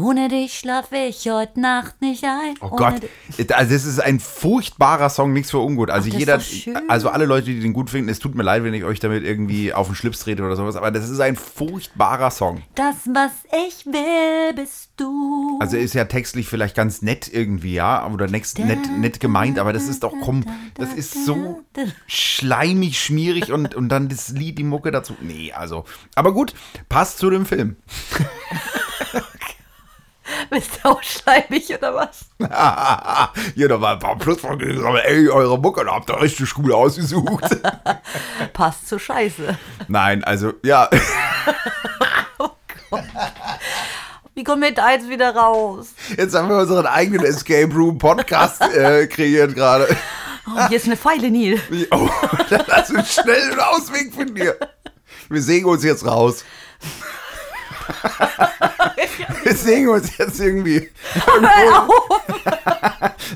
Ohne 0.00 0.28
dich 0.28 0.56
schlaf 0.56 0.92
ich 0.92 1.28
heute 1.28 1.58
Nacht 1.58 2.00
nicht 2.00 2.22
ein. 2.22 2.54
Oh 2.60 2.68
Gott, 2.68 3.02
also 3.36 3.72
das 3.72 3.84
ist 3.84 3.98
ein 3.98 4.20
furchtbarer 4.20 5.10
Song, 5.10 5.32
nichts 5.32 5.50
für 5.50 5.58
ungut. 5.58 5.90
Also 5.90 6.08
Ach, 6.14 6.16
jeder, 6.16 6.40
also 6.86 7.08
alle 7.08 7.26
Leute, 7.26 7.46
die 7.46 7.58
den 7.58 7.72
gut 7.72 7.90
finden, 7.90 8.08
es 8.08 8.20
tut 8.20 8.36
mir 8.36 8.44
leid, 8.44 8.62
wenn 8.62 8.74
ich 8.74 8.84
euch 8.84 9.00
damit 9.00 9.24
irgendwie 9.24 9.72
auf 9.72 9.88
den 9.88 9.96
Schlips 9.96 10.20
trete 10.20 10.44
oder 10.44 10.54
sowas, 10.54 10.76
aber 10.76 10.92
das 10.92 11.08
ist 11.10 11.18
ein 11.18 11.34
furchtbarer 11.34 12.30
Song. 12.30 12.62
Das, 12.76 12.94
was 13.06 13.32
ich 13.66 13.86
will, 13.86 14.54
bist 14.54 14.92
du. 14.98 15.58
Also 15.58 15.76
ist 15.76 15.94
ja 15.94 16.04
textlich 16.04 16.46
vielleicht 16.46 16.76
ganz 16.76 17.02
nett 17.02 17.28
irgendwie, 17.32 17.74
ja, 17.74 18.08
oder 18.08 18.28
nett, 18.28 18.56
nett, 18.56 18.98
nett 19.00 19.18
gemeint, 19.18 19.58
aber 19.58 19.72
das 19.72 19.88
ist 19.88 20.04
doch, 20.04 20.14
komm, 20.22 20.44
das 20.74 20.94
ist 20.94 21.24
so 21.24 21.64
schleimig, 22.06 23.00
schmierig 23.00 23.50
und, 23.50 23.74
und 23.74 23.88
dann 23.88 24.08
das 24.08 24.28
Lied, 24.28 24.58
die 24.58 24.64
Mucke 24.64 24.92
dazu. 24.92 25.16
Nee, 25.20 25.52
also, 25.52 25.86
aber 26.14 26.32
gut, 26.32 26.54
passt 26.88 27.18
zu 27.18 27.30
dem 27.30 27.46
Film. 27.46 27.74
Bist 30.50 30.80
du 30.82 30.88
auch 30.88 31.02
schleimig 31.02 31.72
oder 31.74 31.94
was? 31.94 32.26
Hier 33.54 33.68
nochmal 33.68 33.94
ein 33.94 33.98
paar 33.98 34.16
aber 34.20 35.04
ey, 35.04 35.28
eure 35.28 35.58
Mucke, 35.58 35.84
da 35.84 35.94
habt 35.94 36.10
ihr 36.10 36.20
richtig 36.20 36.52
gut 36.54 36.72
ausgesucht. 36.72 37.44
Passt 38.52 38.88
zur 38.88 38.98
Scheiße. 38.98 39.58
Nein, 39.88 40.24
also, 40.24 40.54
ja. 40.64 40.88
Wie 44.34 44.44
kommen 44.44 44.62
wir 44.62 44.74
da 44.74 44.92
jetzt 44.92 45.08
wieder 45.08 45.34
raus? 45.34 45.94
Jetzt 46.16 46.34
haben 46.34 46.48
wir 46.48 46.58
unseren 46.58 46.86
eigenen 46.86 47.24
Escape 47.24 47.72
Room 47.74 47.98
Podcast 47.98 48.62
äh, 48.62 49.06
kreiert 49.06 49.54
gerade. 49.54 49.88
Oh, 50.46 50.68
hier 50.68 50.76
ist 50.76 50.86
eine 50.86 50.96
Pfeile, 50.96 51.30
Nil. 51.30 51.60
Oh, 51.90 52.08
lass 52.68 52.90
uns 52.90 53.14
schnell 53.14 53.50
einen 53.50 53.60
Ausweg 53.60 54.14
von 54.14 54.34
dir. 54.34 54.56
Wir 55.28 55.42
sägen 55.42 55.66
uns 55.66 55.84
jetzt 55.84 56.06
raus. 56.06 56.44
Wir 59.44 59.54
sägen 59.54 59.88
uns 59.88 60.16
jetzt 60.16 60.40
irgendwie. 60.40 60.88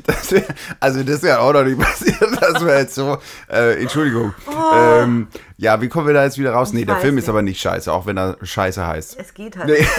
Das 0.07 0.33
wär, 0.33 0.45
also 0.81 1.03
das 1.03 1.21
ja 1.23 1.38
auch 1.41 1.53
noch 1.53 1.65
nicht 1.65 1.79
passiert. 1.79 2.17
Das 2.41 2.65
wäre 2.65 2.81
jetzt 2.81 2.95
so. 2.95 3.19
Äh, 3.51 3.83
Entschuldigung. 3.83 4.33
Ähm, 4.75 5.29
ja, 5.59 5.81
wie 5.83 5.88
kommen 5.88 6.07
wir 6.07 6.15
da 6.15 6.25
jetzt 6.25 6.38
wieder 6.38 6.53
raus? 6.53 6.73
Nee, 6.73 6.87
der 6.87 6.97
Film 6.97 7.19
ist 7.19 7.29
aber 7.29 7.43
nicht 7.43 7.61
scheiße, 7.61 7.93
auch 7.93 8.07
wenn 8.07 8.17
er 8.17 8.38
scheiße 8.41 8.87
heißt. 8.87 9.19
Es 9.19 9.35
geht 9.35 9.57
halt. 9.59 9.69
Nee. 9.69 9.85
So, 9.85 9.93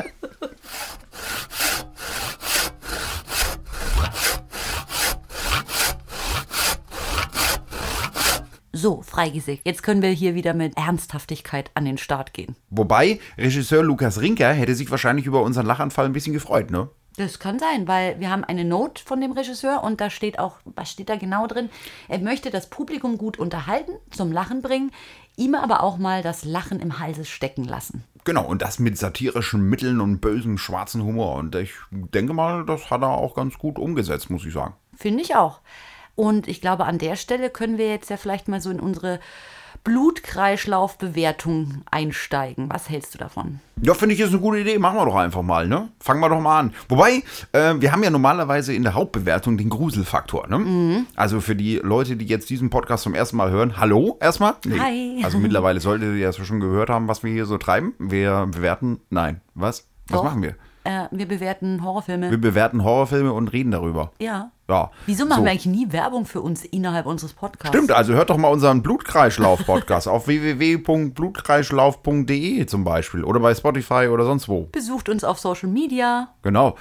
freigesägt. 9.14 9.62
Jetzt 9.64 9.82
können 9.82 10.02
wir 10.02 10.10
hier 10.10 10.34
wieder 10.34 10.54
mit 10.54 10.76
Ernsthaftigkeit 10.76 11.70
an 11.74 11.84
den 11.84 11.98
Start 11.98 12.34
gehen. 12.34 12.56
Wobei, 12.70 13.20
Regisseur 13.38 13.82
Lukas 13.84 14.20
Rinker 14.20 14.52
hätte 14.52 14.74
sich 14.74 14.90
wahrscheinlich 14.90 15.26
über 15.26 15.42
unseren 15.42 15.66
Lachanfall 15.66 16.06
ein 16.06 16.12
bisschen 16.12 16.32
gefreut, 16.32 16.70
ne? 16.70 16.88
Das 17.16 17.38
kann 17.38 17.60
sein, 17.60 17.86
weil 17.86 18.18
wir 18.18 18.28
haben 18.28 18.42
eine 18.42 18.64
Note 18.64 19.00
von 19.04 19.20
dem 19.20 19.30
Regisseur 19.30 19.84
und 19.84 20.00
da 20.00 20.10
steht 20.10 20.40
auch, 20.40 20.56
was 20.64 20.90
steht 20.90 21.08
da 21.08 21.14
genau 21.14 21.46
drin? 21.46 21.70
Er 22.08 22.18
möchte 22.18 22.50
das 22.50 22.68
Publikum 22.68 23.16
gut 23.16 23.38
unterhalten, 23.38 23.92
zum 24.10 24.32
Lachen 24.32 24.62
bringen, 24.62 24.90
ihm 25.36 25.54
aber 25.54 25.84
auch 25.84 25.96
mal 25.96 26.22
das 26.22 26.44
Lachen 26.44 26.80
im 26.80 26.98
Halse 26.98 27.24
stecken 27.24 27.62
lassen. 27.62 28.02
Genau, 28.24 28.44
und 28.44 28.62
das 28.62 28.80
mit 28.80 28.98
satirischen 28.98 29.62
Mitteln 29.68 30.00
und 30.00 30.20
bösem 30.20 30.58
schwarzen 30.58 31.04
Humor. 31.04 31.36
Und 31.36 31.54
ich 31.54 31.72
denke 31.90 32.32
mal, 32.32 32.66
das 32.66 32.90
hat 32.90 33.02
er 33.02 33.10
auch 33.10 33.36
ganz 33.36 33.58
gut 33.58 33.78
umgesetzt, 33.78 34.28
muss 34.28 34.44
ich 34.44 34.52
sagen. 34.52 34.74
Finde 34.96 35.22
ich 35.22 35.36
auch. 35.36 35.60
Und 36.16 36.48
ich 36.48 36.60
glaube, 36.60 36.84
an 36.84 36.98
der 36.98 37.16
Stelle 37.16 37.50
können 37.50 37.78
wir 37.78 37.88
jetzt 37.88 38.10
ja 38.10 38.16
vielleicht 38.16 38.48
mal 38.48 38.60
so 38.60 38.70
in 38.70 38.80
unsere 38.80 39.20
Blutkreislaufbewertung 39.84 41.82
einsteigen. 41.90 42.70
Was 42.72 42.88
hältst 42.88 43.14
du 43.14 43.18
davon? 43.18 43.60
Ja, 43.82 43.92
finde 43.92 44.14
ich, 44.14 44.20
ist 44.20 44.30
eine 44.30 44.40
gute 44.40 44.58
Idee. 44.60 44.78
Machen 44.78 44.96
wir 44.96 45.04
doch 45.04 45.16
einfach 45.16 45.42
mal, 45.42 45.68
ne? 45.68 45.90
Fangen 46.00 46.20
wir 46.20 46.30
doch 46.30 46.40
mal 46.40 46.60
an. 46.60 46.74
Wobei, 46.88 47.22
äh, 47.52 47.74
wir 47.78 47.92
haben 47.92 48.02
ja 48.02 48.08
normalerweise 48.08 48.72
in 48.72 48.82
der 48.82 48.94
Hauptbewertung 48.94 49.58
den 49.58 49.68
Gruselfaktor, 49.68 50.46
ne? 50.48 51.04
Also 51.16 51.40
für 51.40 51.54
die 51.54 51.76
Leute, 51.82 52.16
die 52.16 52.24
jetzt 52.24 52.48
diesen 52.48 52.70
Podcast 52.70 53.02
zum 53.02 53.14
ersten 53.14 53.36
Mal 53.36 53.50
hören, 53.50 53.76
hallo 53.76 54.16
erstmal. 54.20 54.54
Nee. 54.64 54.78
Hi. 54.78 55.20
Also 55.22 55.38
mittlerweile 55.38 55.80
solltet 55.80 56.14
ihr 56.14 56.18
ja 56.18 56.32
schon 56.32 56.60
gehört 56.60 56.88
haben, 56.88 57.06
was 57.06 57.22
wir 57.22 57.30
hier 57.30 57.44
so 57.44 57.58
treiben. 57.58 57.92
Wir 57.98 58.48
bewerten, 58.50 59.00
nein, 59.10 59.42
was? 59.54 59.86
Was 60.08 60.18
Doch. 60.18 60.24
machen 60.24 60.42
wir? 60.42 60.54
Äh, 60.84 61.06
wir 61.10 61.26
bewerten 61.26 61.82
Horrorfilme. 61.82 62.30
Wir 62.30 62.40
bewerten 62.40 62.84
Horrorfilme 62.84 63.32
und 63.32 63.48
reden 63.52 63.70
darüber. 63.70 64.12
ja. 64.18 64.50
Ja. 64.66 64.90
Wieso 65.04 65.26
machen 65.26 65.40
So. 65.40 65.44
wir 65.44 65.50
eigentlich 65.50 65.66
nie 65.66 65.92
Werbung 65.92 66.24
für 66.24 66.40
uns 66.40 66.64
innerhalb 66.64 67.04
unseres 67.04 67.34
Podcasts? 67.34 67.76
Stimmt, 67.76 67.92
also 67.92 68.14
hört 68.14 68.30
doch 68.30 68.38
mal 68.38 68.48
unseren 68.48 68.82
Blutkreislauf-Podcast 68.82 70.08
auf 70.14 70.26
www.blutkreislauf.de 70.26 72.64
zum 72.66 72.84
Beispiel 72.84 73.24
oder 73.24 73.40
bei 73.40 73.54
Spotify 73.54 74.08
oder 74.10 74.24
sonst 74.24 74.48
wo. 74.48 74.68
Besucht 74.72 75.08
uns 75.10 75.24
auf 75.24 75.38
Social 75.38 75.68
Media 75.68 76.28
Genau. 76.42 76.76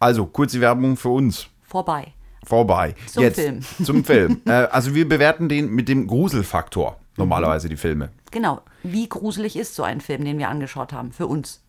Also, 0.00 0.26
kurze 0.26 0.60
Werbung 0.60 0.96
für 0.96 1.08
uns. 1.10 1.46
vorbei. 1.62 2.12
vorbei. 2.44 2.94
Zum 3.06 3.22
Jetzt 3.22 3.40
Film. 3.40 3.60
zum 3.84 4.04
Film. 4.04 4.40
Äh, 4.46 4.52
also 4.52 4.94
wir 4.94 5.08
bewerten 5.08 5.48
den 5.48 5.70
mit 5.70 5.88
dem 5.88 6.06
Gruselfaktor, 6.06 6.96
normalerweise 7.16 7.68
die 7.68 7.76
Filme. 7.76 8.10
Genau. 8.30 8.60
Wie 8.82 9.08
gruselig 9.08 9.56
ist 9.56 9.74
so 9.74 9.82
ein 9.82 10.00
Film, 10.00 10.24
den 10.24 10.38
wir 10.38 10.48
angeschaut 10.48 10.92
haben, 10.92 11.12
für 11.12 11.26
uns? 11.26 11.62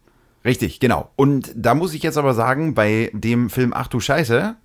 Richtig, 0.46 0.80
genau. 0.80 1.10
Und 1.16 1.52
da 1.56 1.76
muss 1.76 1.94
ich 1.94 2.04
jetzt 2.04 2.18
aber 2.18 2.34
sagen, 2.34 2.74
bei 2.74 3.12
dem 3.14 3.50
Film 3.50 3.74
Ach 3.76 3.88
du 3.88 4.00
Scheiße, 4.00 4.56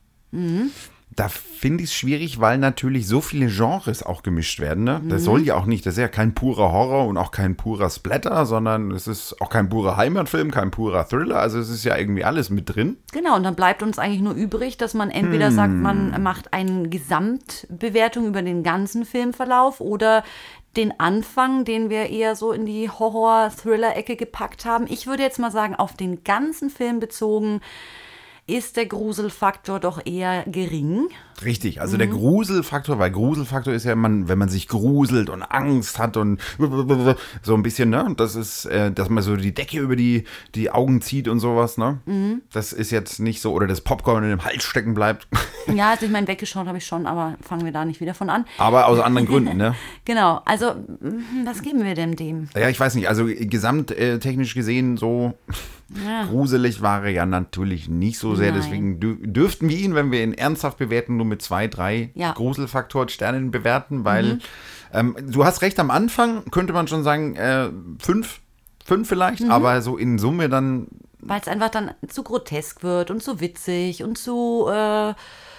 da 1.17 1.29
finde 1.29 1.85
ich 1.85 1.91
es 1.91 1.95
schwierig, 1.95 2.41
weil 2.41 2.59
natürlich 2.59 3.07
so 3.07 3.21
viele 3.21 3.47
Genres 3.47 4.03
auch 4.03 4.23
gemischt 4.23 4.59
werden. 4.61 4.85
Ne? 4.85 5.01
Das 5.09 5.25
soll 5.25 5.43
ja 5.43 5.55
auch 5.55 5.67
nicht, 5.67 5.87
das 5.87 5.95
ist 5.95 6.01
ja 6.01 6.09
kein 6.09 6.35
purer 6.35 6.73
Horror 6.73 7.07
und 7.07 7.17
auch 7.17 7.31
kein 7.31 7.57
purer 7.57 7.89
Splatter, 7.89 8.47
sondern 8.47 8.91
es 8.91 9.07
ist 9.07 9.41
auch 9.41 9.49
kein 9.49 9.69
purer 9.69 9.97
Heimatfilm, 9.97 10.51
kein 10.51 10.71
purer 10.71 11.07
Thriller. 11.07 11.39
Also 11.39 11.59
es 11.61 11.71
ist 11.71 11.85
ja 11.85 11.97
irgendwie 11.97 12.25
alles 12.25 12.51
mit 12.51 12.75
drin. 12.75 12.97
Genau, 13.13 13.37
und 13.37 13.45
dann 13.45 13.55
bleibt 13.55 13.83
uns 13.83 13.99
eigentlich 13.99 14.23
nur 14.23 14.35
übrig, 14.35 14.77
dass 14.77 14.95
man 14.95 15.11
entweder 15.11 15.53
sagt, 15.53 15.75
man 15.75 16.21
macht 16.23 16.53
eine 16.53 16.89
Gesamtbewertung 16.89 18.27
über 18.27 18.43
den 18.43 18.63
ganzen 18.65 19.05
Filmverlauf 19.05 19.81
oder 19.81 20.25
den 20.77 20.99
Anfang, 20.99 21.65
den 21.65 21.91
wir 21.91 22.11
eher 22.11 22.37
so 22.37 22.53
in 22.53 22.67
die 22.67 22.91
Horror-Thriller-Ecke 22.91 24.17
gepackt 24.17 24.65
haben. 24.65 24.87
Ich 24.89 25.07
würde 25.07 25.23
jetzt 25.23 25.39
mal 25.39 25.51
sagen, 25.51 25.75
auf 25.75 25.95
den 25.95 26.25
ganzen 26.25 26.71
Film 26.71 27.01
bezogen 27.01 27.61
ist 28.47 28.77
der 28.77 28.87
Gruselfaktor 28.87 29.81
doch 29.81 30.05
eher 30.05 30.45
gering. 30.47 31.09
Richtig, 31.45 31.81
also 31.81 31.97
der 31.97 32.07
Gruselfaktor, 32.07 32.99
weil 32.99 33.11
Gruselfaktor 33.11 33.73
ist 33.73 33.85
ja, 33.85 33.97
man, 33.97 34.29
wenn 34.29 34.39
man 34.39 34.49
sich 34.49 34.69
gruselt 34.69 35.31
und 35.31 35.43
Angst 35.43 35.99
hat 35.99 36.17
und 36.17 36.41
so 37.43 37.55
ein 37.55 37.63
bisschen, 37.63 37.91
ne? 37.91 38.05
Und 38.05 38.21
das 38.21 38.37
ist, 38.37 38.67
äh, 38.67 38.93
dass 38.93 39.09
man 39.09 39.23
so 39.23 39.35
die 39.37 39.55
Decke 39.55 39.79
über 39.79 39.97
die, 39.97 40.25
die 40.55 40.71
Augen 40.71 41.01
zieht 41.01 41.27
und 41.27 41.41
sowas, 41.41 41.79
ne? 41.79 42.01
Das 42.53 42.73
ist 42.73 42.91
jetzt 42.91 43.19
nicht 43.19 43.41
so, 43.41 43.53
oder 43.53 43.67
das 43.67 43.81
Popcorn 43.81 44.25
in 44.25 44.31
dem 44.31 44.45
Hals 44.45 44.63
stecken 44.63 44.95
bleibt. 44.95 45.27
Ja, 45.75 45.91
also 45.93 46.07
ich 46.07 46.13
meine, 46.13 46.29
weggeschaut 46.29 46.67
habe 46.67 46.79
ich 46.79 46.87
schon, 46.87 47.07
aber 47.07 47.37
fangen 47.41 47.65
wir 47.65 47.73
da 47.73 47.85
nicht 47.85 48.01
wieder 48.01 48.15
von 48.15 48.29
an. 48.29 48.45
Aber 48.59 48.87
aus 48.87 49.01
anderen 49.01 49.27
Gründen, 49.27 49.57
ne? 49.57 49.75
Genau, 50.05 50.43
also 50.45 50.75
mm, 50.75 51.47
was 51.47 51.63
geben 51.63 51.83
wir 51.83 51.95
denn 51.95 52.15
dem? 52.15 52.49
Ja, 52.55 52.69
ich 52.69 52.79
weiß 52.79 52.95
nicht, 52.95 53.09
also 53.09 53.25
gesamttechnisch 53.27 54.55
gesehen 54.55 54.99
so 54.99 55.35
Ja. 56.07 56.25
gruselig 56.25 56.83
war 56.83 57.05
er 57.05 57.11
ja 57.11 57.27
natürlich 57.27 57.89
nicht 57.89 58.19
so 58.19 58.35
sehr, 58.35 58.51
Nein. 58.53 58.61
deswegen 58.61 59.01
dü 59.01 59.17
dürften 59.27 59.69
wir 59.69 59.77
ihn, 59.79 59.95
wenn 59.95 60.11
wir 60.11 60.23
ihn 60.25 60.35
ernsthaft 60.35 60.79
bewerten, 60.79 61.17
nur 61.17 61.27
mit 61.27 61.43
zwei, 61.43 61.69
drei 61.69 62.11
Ja. 62.15 62.31
Mhm. 62.31 62.35
Gruselfaktor 62.35 63.09
Sternen 63.09 63.51
bewerten, 63.51 64.05
weil 64.05 64.39
ähm, 64.93 65.17
du 65.31 65.45
hast 65.45 65.63
recht, 65.63 65.79
am 65.79 65.91
Anfang 65.91 66.45
könnte 66.51 66.73
man 66.73 66.89
schon 66.89 67.03
sagen, 67.05 67.37
äh, 67.37 67.69
fünf, 68.01 68.41
fünf 68.85 69.09
vielleicht, 69.09 69.43
Mhm. 69.45 69.51
aber 69.51 69.83
so 69.83 69.97
in 69.97 70.19
Summe 70.19 70.49
dann 70.49 70.89
Weil 71.21 71.41
es 71.41 71.49
einfach 71.49 71.71
dann 71.71 71.93
zu 72.09 72.23
grotesk 72.23 72.83
wird 72.83 73.11
und 73.11 73.23
zu 73.23 73.41
witzig 73.41 74.03
und 74.05 74.19
zu 74.19 74.69
äh, 74.71 75.15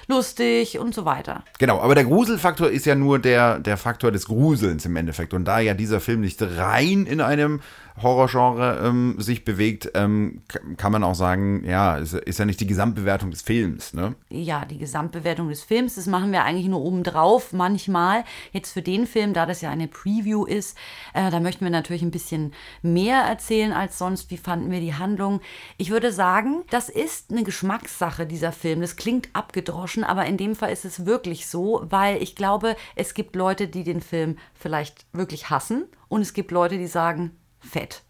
lustig 0.07 0.77
und 0.77 0.93
so 0.93 1.05
weiter. 1.05 1.43
Genau, 1.57 1.79
aber 1.81 1.95
der 1.95 2.03
Gruselfaktor 2.05 2.69
ist 2.69 2.85
ja 2.85 2.93
nur 2.95 3.17
der, 3.19 3.57
der 3.59 3.77
Faktor 3.77 4.11
des 4.11 4.25
Gruselns 4.27 4.85
im 4.85 4.95
Endeffekt. 4.95 5.33
Und 5.33 5.45
da 5.45 5.59
ja 5.59 5.73
dieser 5.73 5.99
Film 5.99 6.21
nicht 6.21 6.39
rein 6.41 7.05
in 7.07 7.21
einem 7.21 7.61
Horrorgenre 8.01 8.81
ähm, 8.84 9.15
sich 9.19 9.45
bewegt, 9.45 9.91
ähm, 9.93 10.41
kann 10.75 10.91
man 10.91 11.03
auch 11.03 11.15
sagen, 11.15 11.63
ja, 11.65 11.95
ist, 11.95 12.13
ist 12.13 12.39
ja 12.39 12.45
nicht 12.45 12.60
die 12.60 12.67
Gesamtbewertung 12.67 13.31
des 13.31 13.41
Films. 13.41 13.93
Ne? 13.93 14.15
Ja, 14.29 14.65
die 14.65 14.77
Gesamtbewertung 14.77 15.47
des 15.47 15.63
Films, 15.63 15.95
das 15.95 16.05
machen 16.05 16.34
wir 16.34 16.43
eigentlich 16.43 16.67
nur 16.67 16.81
obendrauf 16.81 17.53
manchmal. 17.53 18.25
Jetzt 18.51 18.73
für 18.73 18.81
den 18.81 19.08
Film, 19.08 19.34
da 19.34 19.45
das 19.45 19.62
ja 19.62 19.69
eine 19.69 19.88
Preview 19.88 20.43
ist, 20.43 20.77
äh, 21.13 21.31
da 21.31 21.39
möchten 21.39 21.63
wir 21.63 21.71
natürlich 21.71 22.01
ein 22.01 22.12
bisschen 22.12 22.53
mehr 22.81 23.21
erzählen 23.21 23.71
als 23.71 23.97
sonst. 23.97 24.29
Wie 24.29 24.38
fanden 24.38 24.71
wir 24.71 24.81
die 24.81 24.95
Handlung? 24.95 25.39
Ich 25.77 25.89
würde 25.89 26.12
sagen, 26.12 26.63
das 26.69 26.89
ist 26.89 27.31
eine 27.31 27.43
Geschmackssache, 27.43 28.25
dieser 28.25 28.51
Film. 28.51 28.81
Das 28.81 28.97
klingt 28.97 29.29
abgedroschen, 29.31 30.03
aber 30.03 30.25
in 30.25 30.36
dem 30.36 30.55
Fall 30.55 30.71
ist 30.71 30.84
es 30.84 31.05
wirklich 31.05 31.47
so, 31.47 31.86
weil 31.89 32.21
ich 32.21 32.36
glaube, 32.36 32.75
es 32.95 33.13
gibt 33.13 33.38
Leute, 33.38 33.69
die 33.69 33.86
den 33.86 34.01
Film 34.01 34.38
vielleicht 34.53 35.05
wirklich 35.13 35.49
hassen 35.49 35.86
und 36.10 36.21
es 36.21 36.34
gibt 36.34 36.51
Leute, 36.51 36.77
die 36.77 36.88
sagen, 36.88 37.31
fett. 37.65 38.04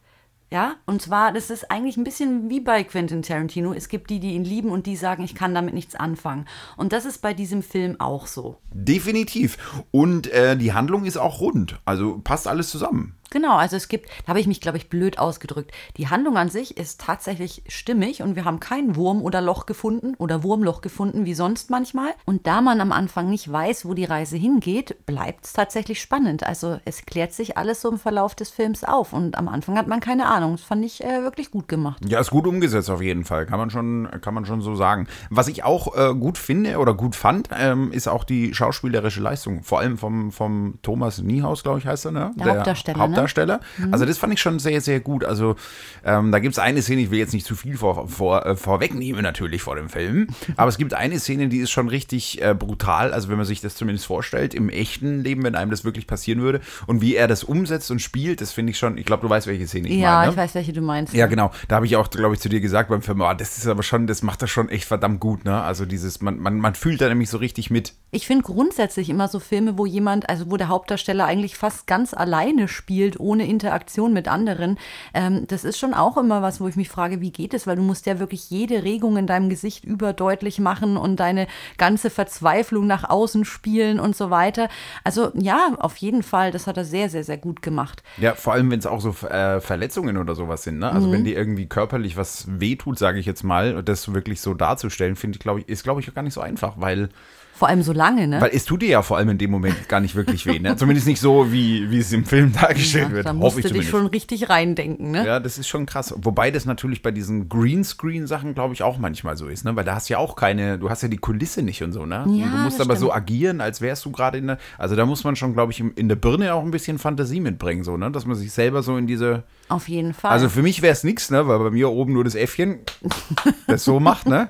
Ja, 0.51 0.75
und 0.85 1.01
zwar, 1.01 1.33
das 1.33 1.49
ist 1.49 1.71
eigentlich 1.71 1.97
ein 1.97 2.03
bisschen 2.03 2.49
wie 2.49 2.59
bei 2.59 2.83
Quentin 2.83 3.23
Tarantino. 3.23 3.73
Es 3.73 3.89
gibt 3.89 4.11
die, 4.11 4.19
die 4.19 4.35
ihn 4.35 4.43
lieben 4.43 4.69
und 4.69 4.85
die 4.85 4.95
sagen, 4.95 5.23
ich 5.23 5.33
kann 5.33 5.55
damit 5.55 5.73
nichts 5.73 5.95
anfangen. 5.95 6.45
Und 6.77 6.93
das 6.93 7.05
ist 7.05 7.21
bei 7.21 7.33
diesem 7.33 7.63
Film 7.63 7.99
auch 7.99 8.27
so. 8.27 8.57
Definitiv. 8.71 9.83
Und 9.91 10.27
äh, 10.27 10.55
die 10.55 10.71
Handlung 10.71 11.05
ist 11.05 11.17
auch 11.17 11.41
rund. 11.41 11.79
Also 11.83 12.21
passt 12.23 12.47
alles 12.47 12.69
zusammen. 12.69 13.17
Genau, 13.35 13.57
also 13.57 13.75
es 13.75 13.89
gibt, 13.89 14.09
da 14.23 14.29
habe 14.29 14.39
ich 14.39 14.47
mich, 14.47 14.61
glaube 14.61 14.77
ich, 14.77 14.87
blöd 14.87 15.19
ausgedrückt. 15.19 15.73
Die 15.97 16.07
Handlung 16.07 16.37
an 16.37 16.47
sich 16.47 16.77
ist 16.77 17.01
tatsächlich 17.01 17.63
stimmig 17.67 18.21
und 18.23 18.37
wir 18.37 18.45
haben 18.45 18.61
kein 18.61 18.95
Wurm 18.95 19.21
oder 19.21 19.41
Loch 19.41 19.65
gefunden 19.65 20.13
oder 20.19 20.41
Wurmloch 20.41 20.79
gefunden 20.79 21.25
wie 21.25 21.33
sonst 21.33 21.69
manchmal. 21.69 22.11
Und 22.23 22.47
da 22.47 22.61
man 22.61 22.79
am 22.79 22.93
Anfang 22.93 23.29
nicht 23.29 23.51
weiß, 23.51 23.85
wo 23.85 23.93
die 23.93 24.05
Reise 24.05 24.37
hingeht, 24.37 25.05
bleibt 25.05 25.43
es 25.43 25.51
tatsächlich 25.51 25.99
spannend. 25.99 26.45
Also 26.45 26.79
es 26.85 27.05
klärt 27.05 27.33
sich 27.33 27.57
alles 27.57 27.81
so 27.81 27.91
im 27.91 27.99
Verlauf 27.99 28.35
des 28.35 28.51
Films 28.51 28.85
auf 28.85 29.11
und 29.11 29.37
am 29.37 29.49
Anfang 29.49 29.77
hat 29.77 29.87
man 29.87 29.99
keine 29.99 30.27
Ahnung. 30.27 30.53
Das 30.53 30.63
fand 30.63 30.85
ich 30.85 31.03
äh, 31.03 31.21
wirklich 31.23 31.51
gut 31.51 31.67
gemacht. 31.67 32.01
Ja, 32.07 32.21
ist 32.21 32.31
gut 32.31 32.47
umgesetzt 32.47 32.89
auf 32.89 33.01
jeden 33.01 33.25
Fall, 33.25 33.47
kann 33.47 33.59
man 33.59 33.69
schon, 33.69 34.07
kann 34.21 34.33
man 34.33 34.45
schon 34.45 34.61
so 34.61 34.75
sagen. 34.75 35.07
Was 35.29 35.49
ich 35.49 35.65
auch 35.65 35.93
äh, 35.97 36.15
gut 36.15 36.37
finde 36.37 36.77
oder 36.77 36.93
gut 36.93 37.17
fand, 37.17 37.49
ähm, 37.51 37.91
ist 37.91 38.07
auch 38.07 38.23
die 38.23 38.53
schauspielerische 38.53 39.19
Leistung. 39.19 39.61
Vor 39.61 39.81
allem 39.81 39.97
vom, 39.97 40.31
vom 40.31 40.79
Thomas 40.83 41.17
Niehaus, 41.17 41.63
glaube 41.63 41.79
ich, 41.79 41.85
heißt 41.85 42.05
er, 42.05 42.11
ne? 42.11 42.31
Der 42.37 42.45
Hauptdarsteller, 42.45 43.24
ne? 43.25 43.35
Hauptdarsteller. 43.35 43.59
Also 43.91 44.05
das 44.05 44.17
fand 44.17 44.33
ich 44.33 44.41
schon 44.41 44.59
sehr, 44.59 44.81
sehr 44.81 44.99
gut. 44.99 45.23
Also 45.23 45.55
ähm, 46.03 46.31
da 46.31 46.39
gibt 46.39 46.53
es 46.53 46.59
eine 46.59 46.81
Szene, 46.81 47.01
ich 47.01 47.11
will 47.11 47.19
jetzt 47.19 47.33
nicht 47.33 47.45
zu 47.45 47.55
viel 47.55 47.77
vor, 47.77 48.07
vor, 48.07 48.45
äh, 48.45 48.55
vorwegnehmen 48.55 49.23
natürlich 49.23 49.61
vor 49.61 49.75
dem 49.75 49.89
Film, 49.89 50.27
aber 50.57 50.69
es 50.69 50.77
gibt 50.77 50.93
eine 50.93 51.19
Szene, 51.19 51.47
die 51.47 51.57
ist 51.57 51.71
schon 51.71 51.87
richtig 51.87 52.41
äh, 52.41 52.53
brutal, 52.53 53.13
also 53.13 53.29
wenn 53.29 53.37
man 53.37 53.45
sich 53.45 53.61
das 53.61 53.75
zumindest 53.75 54.05
vorstellt, 54.05 54.53
im 54.53 54.69
echten 54.69 55.23
Leben, 55.23 55.43
wenn 55.43 55.55
einem 55.55 55.71
das 55.71 55.83
wirklich 55.83 56.07
passieren 56.07 56.41
würde 56.41 56.61
und 56.87 57.01
wie 57.01 57.15
er 57.15 57.27
das 57.27 57.43
umsetzt 57.43 57.91
und 57.91 57.99
spielt, 58.01 58.41
das 58.41 58.51
finde 58.51 58.71
ich 58.71 58.77
schon, 58.77 58.97
ich 58.97 59.05
glaube, 59.05 59.21
du 59.21 59.29
weißt, 59.29 59.47
welche 59.47 59.67
Szene 59.67 59.87
ich 59.87 59.95
ja, 59.95 60.15
meine. 60.15 60.25
ne? 60.27 60.31
ich 60.31 60.37
weiß, 60.37 60.55
welche 60.55 60.73
du 60.73 60.81
meinst. 60.81 61.13
Ja, 61.13 61.27
genau. 61.27 61.51
Da 61.67 61.75
habe 61.75 61.85
ich 61.85 61.95
auch, 61.95 62.09
glaube 62.09 62.35
ich, 62.35 62.41
zu 62.41 62.49
dir 62.49 62.61
gesagt 62.61 62.89
beim 62.89 63.01
Film, 63.01 63.21
oh, 63.21 63.33
das 63.33 63.57
ist 63.57 63.67
aber 63.67 63.83
schon, 63.83 64.07
das 64.07 64.21
macht 64.21 64.41
er 64.41 64.47
schon 64.47 64.69
echt 64.69 64.85
verdammt 64.85 65.19
gut, 65.19 65.45
ne? 65.45 65.61
Also 65.61 65.85
dieses, 65.85 66.21
man, 66.21 66.39
man, 66.39 66.59
man 66.59 66.75
fühlt 66.75 67.01
da 67.01 67.09
nämlich 67.09 67.29
so 67.29 67.37
richtig 67.37 67.69
mit. 67.69 67.93
Ich 68.11 68.27
finde 68.27 68.43
grundsätzlich 68.43 69.09
immer 69.09 69.27
so 69.27 69.39
Filme, 69.39 69.77
wo 69.77 69.85
jemand, 69.85 70.29
also 70.29 70.49
wo 70.49 70.57
der 70.57 70.67
Hauptdarsteller 70.67 71.25
eigentlich 71.25 71.57
fast 71.57 71.87
ganz 71.87 72.13
alleine 72.13 72.67
spielt, 72.67 73.14
ohne 73.19 73.47
Interaktion 73.47 74.13
mit 74.13 74.27
anderen. 74.27 74.77
Ähm, 75.13 75.45
das 75.47 75.63
ist 75.63 75.79
schon 75.79 75.93
auch 75.93 76.17
immer 76.17 76.41
was, 76.41 76.59
wo 76.61 76.67
ich 76.67 76.75
mich 76.75 76.89
frage, 76.89 77.21
wie 77.21 77.31
geht 77.31 77.53
es? 77.53 77.67
Weil 77.67 77.75
du 77.75 77.81
musst 77.81 78.05
ja 78.05 78.19
wirklich 78.19 78.49
jede 78.49 78.83
Regung 78.83 79.17
in 79.17 79.27
deinem 79.27 79.49
Gesicht 79.49 79.85
überdeutlich 79.85 80.59
machen 80.59 80.97
und 80.97 81.19
deine 81.19 81.47
ganze 81.77 82.09
Verzweiflung 82.09 82.87
nach 82.87 83.09
außen 83.09 83.45
spielen 83.45 83.99
und 83.99 84.15
so 84.15 84.29
weiter. 84.29 84.69
Also 85.03 85.31
ja, 85.35 85.75
auf 85.79 85.97
jeden 85.97 86.23
Fall, 86.23 86.51
das 86.51 86.67
hat 86.67 86.77
er 86.77 86.85
sehr, 86.85 87.09
sehr, 87.09 87.23
sehr 87.23 87.37
gut 87.37 87.61
gemacht. 87.61 88.03
Ja, 88.17 88.33
vor 88.35 88.53
allem, 88.53 88.71
wenn 88.71 88.79
es 88.79 88.85
auch 88.85 89.01
so 89.01 89.09
äh, 89.27 89.61
Verletzungen 89.61 90.17
oder 90.17 90.35
sowas 90.35 90.63
sind, 90.63 90.79
ne? 90.79 90.91
Also 90.91 91.11
wenn 91.11 91.23
dir 91.23 91.35
irgendwie 91.35 91.67
körperlich 91.67 92.17
was 92.17 92.45
wehtut, 92.47 92.97
sage 92.97 93.19
ich 93.19 93.25
jetzt 93.25 93.43
mal, 93.43 93.83
das 93.83 94.13
wirklich 94.13 94.41
so 94.41 94.53
darzustellen, 94.53 95.15
finde 95.15 95.37
ich, 95.37 95.39
glaube 95.39 95.59
ich, 95.61 95.69
ist, 95.69 95.83
glaube 95.83 96.01
ich, 96.01 96.09
auch 96.09 96.13
gar 96.13 96.21
nicht 96.21 96.33
so 96.33 96.41
einfach, 96.41 96.75
weil, 96.77 97.09
Vor 97.55 97.69
allem 97.69 97.83
so 97.83 97.93
lange, 97.93 98.27
ne? 98.27 98.41
weil 98.41 98.51
es 98.53 98.65
tut 98.65 98.81
dir 98.81 98.89
ja 98.89 99.01
vor 99.01 99.15
allem 99.15 99.29
in 99.29 99.37
dem 99.37 99.49
Moment 99.49 99.87
gar 99.87 100.01
nicht 100.01 100.13
wirklich 100.13 100.45
weh, 100.45 100.59
ne? 100.59 100.75
Zumindest 100.75 101.07
nicht 101.07 101.21
so, 101.21 101.53
wie, 101.53 101.89
wie 101.89 101.99
es 101.99 102.11
im 102.11 102.25
Film 102.25 102.51
dargestellt 102.51 103.11
wird, 103.11 103.25
da 103.25 103.31
musst 103.31 103.55
du 103.55 103.61
dich 103.61 103.69
zumindest. 103.69 103.91
schon 103.91 104.07
richtig 104.07 104.49
reindenken, 104.49 105.11
ne? 105.11 105.25
Ja, 105.25 105.39
das 105.39 105.57
ist 105.57 105.69
schon 105.69 105.85
krass. 105.85 106.13
Wobei 106.17 106.51
das 106.51 106.65
natürlich 106.65 107.01
bei 107.01 107.11
diesen 107.11 107.47
Greenscreen-Sachen, 107.47 108.55
glaube 108.55 108.73
ich, 108.73 108.83
auch 108.83 108.97
manchmal 108.97 109.37
so 109.37 109.47
ist, 109.47 109.63
ne? 109.63 109.73
Weil 109.73 109.85
da 109.85 109.95
hast 109.95 110.09
du 110.09 110.13
ja 110.15 110.19
auch 110.19 110.35
keine, 110.35 110.77
du 110.77 110.89
hast 110.89 111.01
ja 111.01 111.07
die 111.07 111.17
Kulisse 111.17 111.61
nicht 111.61 111.81
und 111.81 111.93
so, 111.93 112.05
ne? 112.05 112.25
Ja, 112.27 112.45
du 112.45 112.57
musst 112.57 112.81
aber 112.81 112.97
so 112.97 113.05
stimmt. 113.05 113.15
agieren, 113.15 113.61
als 113.61 113.79
wärst 113.79 114.03
du 114.03 114.11
gerade 114.11 114.37
in 114.37 114.47
der. 114.47 114.57
Also 114.77 114.97
da 114.97 115.05
muss 115.05 115.23
man 115.23 115.37
schon, 115.37 115.53
glaube 115.53 115.71
ich, 115.71 115.79
in 115.79 116.09
der 116.09 116.17
Birne 116.17 116.53
auch 116.53 116.63
ein 116.63 116.71
bisschen 116.71 116.99
Fantasie 116.99 117.39
mitbringen, 117.39 117.85
so, 117.85 117.95
ne? 117.95 118.11
Dass 118.11 118.25
man 118.25 118.35
sich 118.35 118.51
selber 118.51 118.83
so 118.83 118.97
in 118.97 119.07
diese. 119.07 119.43
Auf 119.69 119.87
jeden 119.87 120.13
Fall. 120.13 120.31
Also 120.31 120.49
für 120.49 120.61
mich 120.61 120.81
wäre 120.81 120.91
es 120.91 121.05
nichts, 121.05 121.31
ne? 121.31 121.47
Weil 121.47 121.59
bei 121.59 121.71
mir 121.71 121.89
oben 121.89 122.11
nur 122.11 122.25
das 122.25 122.35
Äffchen 122.35 122.79
das 123.67 123.85
so 123.85 124.01
macht, 124.01 124.27
ne? 124.27 124.49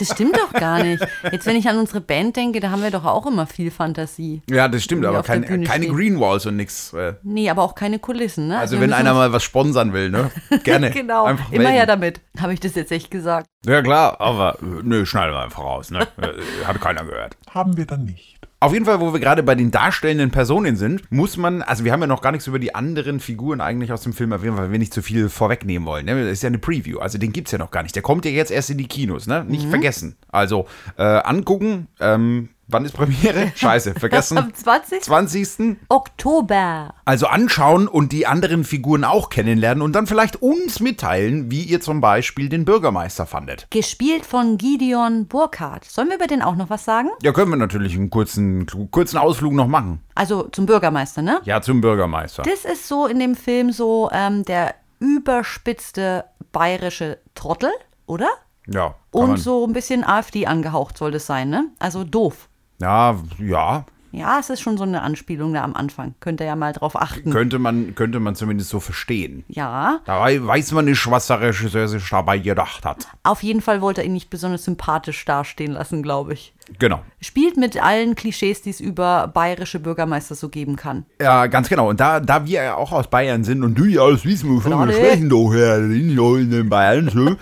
Das 0.00 0.08
stimmt 0.12 0.36
doch 0.36 0.52
gar 0.52 0.82
nicht. 0.82 1.06
Jetzt, 1.30 1.44
wenn 1.46 1.56
ich 1.56 1.68
an 1.68 1.78
unsere 1.78 2.00
Band 2.00 2.34
denke, 2.34 2.58
da 2.60 2.70
haben 2.70 2.82
wir 2.82 2.90
doch 2.90 3.04
auch 3.04 3.26
immer 3.26 3.46
viel 3.46 3.70
Fantasie. 3.70 4.40
Ja, 4.50 4.66
das 4.66 4.82
stimmt, 4.82 5.04
aber 5.04 5.22
kein, 5.22 5.44
keine 5.44 5.84
stehen. 5.84 5.94
Green 5.94 6.18
Walls 6.20 6.46
und 6.46 6.56
nix. 6.56 6.92
Äh, 6.94 7.14
Nee, 7.22 7.50
aber 7.50 7.62
auch 7.62 7.74
keine 7.74 7.98
Kulissen, 7.98 8.48
ne? 8.48 8.58
also 8.58 8.76
wir 8.76 8.80
wenn 8.82 8.92
einer 8.94 9.12
mal 9.14 9.32
was 9.32 9.42
sponsern 9.42 9.92
will, 9.92 10.08
ne? 10.10 10.30
Gerne. 10.64 10.90
Genau, 10.90 11.24
Einfach 11.26 11.52
immer 11.52 11.64
melden. 11.64 11.76
her 11.76 11.86
damit. 11.86 12.20
Habe 12.40 12.54
ich 12.54 12.60
das 12.60 12.74
jetzt 12.74 12.90
echt 12.92 13.10
gesagt? 13.10 13.46
Ja 13.66 13.82
klar, 13.82 14.20
aber 14.20 14.56
äh, 14.62 14.82
nö, 14.82 15.04
schneiden 15.04 15.34
wir 15.34 15.42
einfach 15.42 15.62
raus, 15.62 15.90
ne? 15.90 16.00
Äh, 16.20 16.64
Hat 16.66 16.80
keiner 16.80 17.04
gehört. 17.04 17.36
Haben 17.50 17.76
wir 17.76 17.84
dann 17.86 18.04
nicht. 18.04 18.38
Auf 18.62 18.74
jeden 18.74 18.84
Fall, 18.84 19.00
wo 19.00 19.14
wir 19.14 19.20
gerade 19.20 19.42
bei 19.42 19.54
den 19.54 19.70
darstellenden 19.70 20.30
Personen 20.30 20.76
sind, 20.76 21.10
muss 21.10 21.38
man, 21.38 21.62
also 21.62 21.82
wir 21.82 21.92
haben 21.92 22.02
ja 22.02 22.06
noch 22.06 22.20
gar 22.20 22.30
nichts 22.30 22.46
über 22.46 22.58
die 22.58 22.74
anderen 22.74 23.18
Figuren 23.18 23.62
eigentlich 23.62 23.90
aus 23.90 24.02
dem 24.02 24.12
Film 24.12 24.32
erwähnt, 24.32 24.58
weil 24.58 24.70
wir 24.70 24.78
nicht 24.78 24.92
zu 24.92 25.00
viel 25.00 25.30
vorwegnehmen 25.30 25.88
wollen. 25.88 26.04
Ne? 26.04 26.22
Das 26.24 26.32
ist 26.32 26.42
ja 26.42 26.48
eine 26.48 26.58
Preview, 26.58 26.98
also 26.98 27.16
den 27.16 27.32
gibt's 27.32 27.52
ja 27.52 27.58
noch 27.58 27.70
gar 27.70 27.82
nicht. 27.82 27.94
Der 27.94 28.02
kommt 28.02 28.26
ja 28.26 28.30
jetzt 28.30 28.50
erst 28.50 28.68
in 28.68 28.76
die 28.76 28.86
Kinos, 28.86 29.26
ne? 29.26 29.46
Nicht 29.48 29.66
vergessen. 29.66 30.16
Also 30.28 30.66
äh, 30.98 31.02
angucken, 31.02 31.86
ähm, 32.00 32.50
Wann 32.70 32.84
ist 32.84 32.92
Premiere? 32.92 33.52
Scheiße, 33.56 33.94
vergessen. 33.94 34.38
Am 34.38 34.54
20. 34.54 35.02
20. 35.02 35.76
Oktober. 35.88 36.94
Also 37.04 37.26
anschauen 37.26 37.88
und 37.88 38.12
die 38.12 38.26
anderen 38.26 38.64
Figuren 38.64 39.04
auch 39.04 39.30
kennenlernen 39.30 39.82
und 39.82 39.92
dann 39.92 40.06
vielleicht 40.06 40.36
uns 40.42 40.80
mitteilen, 40.80 41.50
wie 41.50 41.62
ihr 41.62 41.80
zum 41.80 42.00
Beispiel 42.00 42.48
den 42.48 42.64
Bürgermeister 42.64 43.26
fandet. 43.26 43.66
Gespielt 43.70 44.26
von 44.26 44.58
Gideon 44.58 45.26
Burkhardt. 45.26 45.84
Sollen 45.84 46.08
wir 46.08 46.16
über 46.16 46.26
den 46.26 46.42
auch 46.42 46.56
noch 46.56 46.70
was 46.70 46.84
sagen? 46.84 47.08
Ja, 47.22 47.32
können 47.32 47.50
wir 47.50 47.56
natürlich 47.56 47.94
einen 47.96 48.10
kurzen, 48.10 48.66
kurzen 48.90 49.18
Ausflug 49.18 49.52
noch 49.52 49.66
machen. 49.66 50.00
Also 50.14 50.44
zum 50.44 50.66
Bürgermeister, 50.66 51.22
ne? 51.22 51.40
Ja, 51.44 51.62
zum 51.62 51.80
Bürgermeister. 51.80 52.42
Das 52.42 52.64
ist 52.64 52.86
so 52.86 53.06
in 53.06 53.18
dem 53.18 53.34
Film 53.34 53.72
so 53.72 54.10
ähm, 54.12 54.44
der 54.44 54.74
überspitzte 54.98 56.24
bayerische 56.52 57.18
Trottel, 57.34 57.70
oder? 58.06 58.28
Ja. 58.66 58.94
Und 59.10 59.28
man- 59.30 59.36
so 59.38 59.66
ein 59.66 59.72
bisschen 59.72 60.04
AfD 60.04 60.46
angehaucht 60.46 60.98
soll 60.98 61.10
das 61.10 61.26
sein, 61.26 61.48
ne? 61.48 61.66
Also 61.78 62.04
doof. 62.04 62.48
Ja, 62.80 63.16
ja. 63.38 63.84
Ja, 64.12 64.40
es 64.40 64.50
ist 64.50 64.60
schon 64.60 64.76
so 64.76 64.82
eine 64.82 65.02
Anspielung 65.02 65.54
da 65.54 65.62
am 65.62 65.76
Anfang. 65.76 66.16
Könnt 66.18 66.40
ihr 66.40 66.46
ja 66.46 66.56
mal 66.56 66.72
drauf 66.72 67.00
achten. 67.00 67.30
Könnte 67.30 67.60
man, 67.60 67.94
könnte 67.94 68.18
man 68.18 68.34
zumindest 68.34 68.70
so 68.70 68.80
verstehen. 68.80 69.44
Ja, 69.46 70.00
Da 70.04 70.18
wei- 70.20 70.44
weiß 70.44 70.72
man 70.72 70.86
nicht, 70.86 71.08
was 71.08 71.28
der 71.28 71.40
Regisseur 71.40 71.86
sich 71.86 72.08
dabei 72.10 72.38
gedacht 72.38 72.84
hat. 72.84 73.06
auf 73.22 73.44
jeden 73.44 73.60
Fall 73.60 73.80
wollte 73.80 74.00
er 74.00 74.06
ihn 74.08 74.12
nicht 74.12 74.28
besonders 74.28 74.64
sympathisch 74.64 75.24
dastehen 75.26 75.70
lassen, 75.70 76.02
glaube 76.02 76.32
ich. 76.32 76.52
Genau. 76.80 77.02
Spielt 77.20 77.56
mit 77.56 77.80
allen 77.80 78.16
Klischees, 78.16 78.62
die 78.62 78.70
es 78.70 78.80
über 78.80 79.28
bayerische 79.28 79.78
Bürgermeister 79.78 80.34
so 80.34 80.48
geben 80.48 80.74
kann. 80.74 81.04
Ja, 81.20 81.46
ganz 81.46 81.68
genau. 81.68 81.88
Und 81.88 82.00
da, 82.00 82.18
da 82.18 82.44
wir 82.46 82.62
ja 82.64 82.74
auch 82.74 82.90
aus 82.90 83.06
Bayern 83.08 83.44
sind 83.44 83.62
und 83.62 83.76
du 83.78 83.84
ja 83.84 84.00
aus 84.00 84.24
Wiesbaden 84.24 84.64
wir 84.88 84.92
sprechen 84.92 85.28
doch 85.28 85.52
in 85.52 86.18
in 86.18 86.50
den 86.50 86.68
Bayern 86.68 87.08
so. 87.10 87.36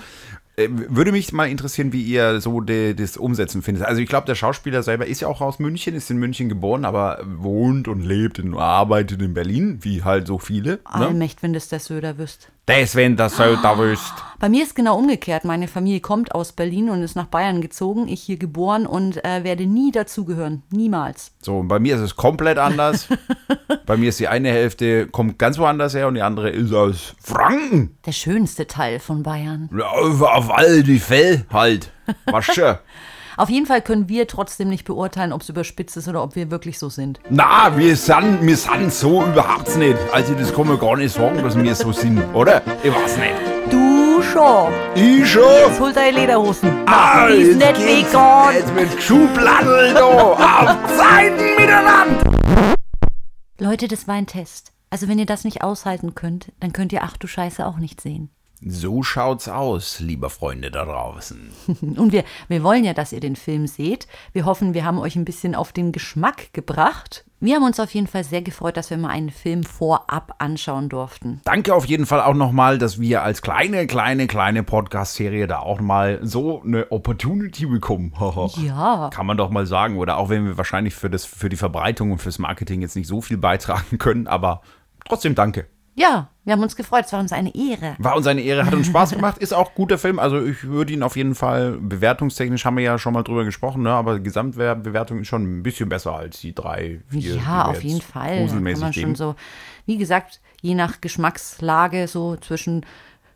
Äh, 0.58 0.68
Würde 0.70 1.12
mich 1.12 1.32
mal 1.32 1.48
interessieren, 1.48 1.92
wie 1.92 2.02
ihr 2.02 2.40
so 2.40 2.60
de, 2.60 2.94
das 2.94 3.16
Umsetzen 3.16 3.62
findet. 3.62 3.84
Also 3.84 4.00
ich 4.00 4.08
glaube, 4.08 4.26
der 4.26 4.34
Schauspieler 4.34 4.82
selber 4.82 5.06
ist 5.06 5.20
ja 5.20 5.28
auch 5.28 5.40
aus 5.40 5.58
München, 5.58 5.94
ist 5.94 6.10
in 6.10 6.18
München 6.18 6.48
geboren, 6.48 6.84
aber 6.84 7.20
wohnt 7.24 7.88
und 7.88 8.02
lebt 8.02 8.38
und 8.40 8.54
arbeitet 8.56 9.22
in 9.22 9.34
Berlin, 9.34 9.78
wie 9.82 10.02
halt 10.02 10.26
so 10.26 10.38
viele. 10.38 10.72
Ne? 10.72 10.80
Allmächt, 10.84 11.42
wenn 11.42 11.52
das 11.52 11.68
der 11.68 11.80
Söder 11.80 12.18
wüsst. 12.18 12.50
Das, 12.68 12.94
wenn 12.94 13.16
das 13.16 13.34
so 13.34 13.56
da 13.56 13.78
wüsst. 13.78 14.12
Bei 14.38 14.50
mir 14.50 14.62
ist 14.62 14.76
genau 14.76 14.98
umgekehrt. 14.98 15.46
Meine 15.46 15.68
Familie 15.68 16.00
kommt 16.00 16.34
aus 16.34 16.52
Berlin 16.52 16.90
und 16.90 17.02
ist 17.02 17.16
nach 17.16 17.24
Bayern 17.24 17.62
gezogen. 17.62 18.08
Ich 18.08 18.22
hier 18.22 18.36
geboren 18.36 18.84
und 18.86 19.24
äh, 19.24 19.42
werde 19.42 19.64
nie 19.64 19.90
dazugehören. 19.90 20.62
Niemals. 20.70 21.32
So, 21.40 21.60
und 21.60 21.68
bei 21.68 21.78
mir 21.78 21.94
ist 21.94 22.02
es 22.02 22.14
komplett 22.14 22.58
anders. 22.58 23.08
bei 23.86 23.96
mir 23.96 24.10
ist 24.10 24.20
die 24.20 24.28
eine 24.28 24.50
Hälfte, 24.50 25.06
kommt 25.06 25.38
ganz 25.38 25.56
woanders 25.58 25.94
her 25.94 26.08
und 26.08 26.14
die 26.16 26.20
andere 26.20 26.50
ist 26.50 26.74
aus 26.74 27.14
Franken. 27.22 27.96
Der 28.04 28.12
schönste 28.12 28.66
Teil 28.66 29.00
von 29.00 29.22
Bayern. 29.22 29.70
Ja, 29.74 29.86
Auf, 29.86 30.50
all 30.50 30.82
die 30.82 30.98
Fell 30.98 31.46
halt. 31.50 31.90
Wasche. 32.26 32.80
Auf 33.38 33.50
jeden 33.50 33.66
Fall 33.66 33.82
können 33.82 34.08
wir 34.08 34.26
trotzdem 34.26 34.68
nicht 34.68 34.84
beurteilen, 34.84 35.32
ob 35.32 35.42
es 35.42 35.48
überspitzt 35.48 35.96
ist 35.96 36.08
oder 36.08 36.24
ob 36.24 36.34
wir 36.34 36.50
wirklich 36.50 36.76
so 36.76 36.88
sind. 36.88 37.20
Na, 37.30 37.76
wir 37.76 37.94
sind, 37.94 38.42
wir 38.42 38.56
sind 38.56 38.92
so 38.92 39.24
überhaupt 39.24 39.76
nicht. 39.76 39.96
Also 40.12 40.34
das 40.34 40.52
kann 40.52 40.66
man 40.66 40.76
gar 40.76 40.96
nicht 40.96 41.14
sagen, 41.14 41.40
dass 41.44 41.56
wir 41.56 41.74
so 41.76 41.92
sind, 41.92 42.20
oder? 42.34 42.62
Ich 42.82 42.92
weiß 42.92 43.16
nicht. 43.16 43.34
Du 43.70 44.20
schon. 44.22 44.72
Ich 44.96 45.30
schon. 45.30 45.44
Jetzt 45.68 45.78
hol 45.78 45.92
deine 45.92 46.18
Lederhosen. 46.18 46.82
Ah, 46.86 47.28
die 47.28 47.34
ist 47.34 47.60
jetzt 47.60 47.78
nicht 47.78 48.08
vegan. 48.10 48.54
Jetzt 48.54 48.74
wird 48.74 49.00
Schubladdel 49.00 49.94
da. 49.94 50.04
Auf 50.04 50.96
Zeiten 50.96 51.54
miteinander. 51.56 52.74
Leute, 53.60 53.86
das 53.86 54.08
war 54.08 54.16
ein 54.16 54.26
Test. 54.26 54.72
Also 54.90 55.06
wenn 55.06 55.20
ihr 55.20 55.26
das 55.26 55.44
nicht 55.44 55.62
aushalten 55.62 56.16
könnt, 56.16 56.50
dann 56.58 56.72
könnt 56.72 56.92
ihr 56.92 57.04
Ach 57.04 57.16
du 57.16 57.28
Scheiße 57.28 57.64
auch 57.64 57.78
nicht 57.78 58.00
sehen. 58.00 58.30
So 58.60 59.04
schaut's 59.04 59.48
aus, 59.48 60.00
liebe 60.00 60.30
Freunde 60.30 60.72
da 60.72 60.84
draußen. 60.84 61.50
Und 61.96 62.12
wir, 62.12 62.24
wir 62.48 62.64
wollen 62.64 62.84
ja, 62.84 62.92
dass 62.92 63.12
ihr 63.12 63.20
den 63.20 63.36
Film 63.36 63.68
seht. 63.68 64.08
Wir 64.32 64.46
hoffen, 64.46 64.74
wir 64.74 64.84
haben 64.84 64.98
euch 64.98 65.14
ein 65.14 65.24
bisschen 65.24 65.54
auf 65.54 65.72
den 65.72 65.92
Geschmack 65.92 66.52
gebracht. 66.52 67.24
Wir 67.38 67.54
haben 67.54 67.62
uns 67.62 67.78
auf 67.78 67.94
jeden 67.94 68.08
Fall 68.08 68.24
sehr 68.24 68.42
gefreut, 68.42 68.76
dass 68.76 68.90
wir 68.90 68.98
mal 68.98 69.10
einen 69.10 69.30
Film 69.30 69.62
vorab 69.62 70.34
anschauen 70.38 70.88
durften. 70.88 71.40
Danke 71.44 71.72
auf 71.72 71.84
jeden 71.84 72.04
Fall 72.04 72.20
auch 72.20 72.34
nochmal, 72.34 72.78
dass 72.78 72.98
wir 72.98 73.22
als 73.22 73.42
kleine, 73.42 73.86
kleine, 73.86 74.26
kleine 74.26 74.64
Podcast-Serie 74.64 75.46
da 75.46 75.60
auch 75.60 75.80
mal 75.80 76.18
so 76.22 76.60
eine 76.62 76.90
Opportunity 76.90 77.66
bekommen. 77.66 78.12
Ja. 78.58 79.10
Kann 79.12 79.26
man 79.26 79.36
doch 79.36 79.50
mal 79.50 79.66
sagen. 79.66 79.98
Oder 79.98 80.16
auch 80.16 80.28
wenn 80.30 80.44
wir 80.44 80.56
wahrscheinlich 80.56 80.94
für, 80.94 81.08
das, 81.08 81.24
für 81.24 81.48
die 81.48 81.56
Verbreitung 81.56 82.12
und 82.12 82.18
fürs 82.18 82.38
Marketing 82.38 82.80
jetzt 82.80 82.96
nicht 82.96 83.06
so 83.06 83.20
viel 83.20 83.36
beitragen 83.36 83.98
können, 83.98 84.26
aber 84.26 84.62
trotzdem 85.04 85.34
danke. 85.34 85.66
Ja, 85.98 86.28
wir 86.44 86.52
haben 86.52 86.62
uns 86.62 86.76
gefreut. 86.76 87.06
Es 87.06 87.12
war 87.12 87.18
uns 87.18 87.32
eine 87.32 87.52
Ehre. 87.54 87.96
War 87.98 88.16
uns 88.16 88.26
eine 88.28 88.40
Ehre, 88.40 88.64
hat 88.64 88.72
uns 88.72 88.86
Spaß 88.86 89.10
gemacht, 89.16 89.38
ist 89.38 89.52
auch 89.52 89.74
guter 89.74 89.98
Film. 89.98 90.20
Also 90.20 90.40
ich 90.40 90.62
würde 90.62 90.92
ihn 90.92 91.02
auf 91.02 91.16
jeden 91.16 91.34
Fall, 91.34 91.72
bewertungstechnisch 91.72 92.64
haben 92.64 92.76
wir 92.76 92.84
ja 92.84 92.98
schon 92.98 93.14
mal 93.14 93.24
drüber 93.24 93.44
gesprochen, 93.44 93.82
ne? 93.82 93.90
aber 93.90 94.20
Gesamtbewertung 94.20 95.20
ist 95.20 95.28
schon 95.28 95.58
ein 95.58 95.62
bisschen 95.64 95.88
besser 95.88 96.14
als 96.14 96.40
die 96.40 96.54
drei, 96.54 97.00
vier. 97.08 97.32
die 97.34 97.38
Ja, 97.38 97.64
auf 97.64 97.82
jeden 97.82 98.00
Fall. 98.00 98.46
Kann 98.46 98.62
man 98.62 98.76
schon 98.76 98.92
geben. 98.92 99.14
so, 99.16 99.34
wie 99.86 99.98
gesagt, 99.98 100.40
je 100.62 100.76
nach 100.76 101.00
Geschmackslage 101.00 102.06
so 102.06 102.36
zwischen 102.36 102.86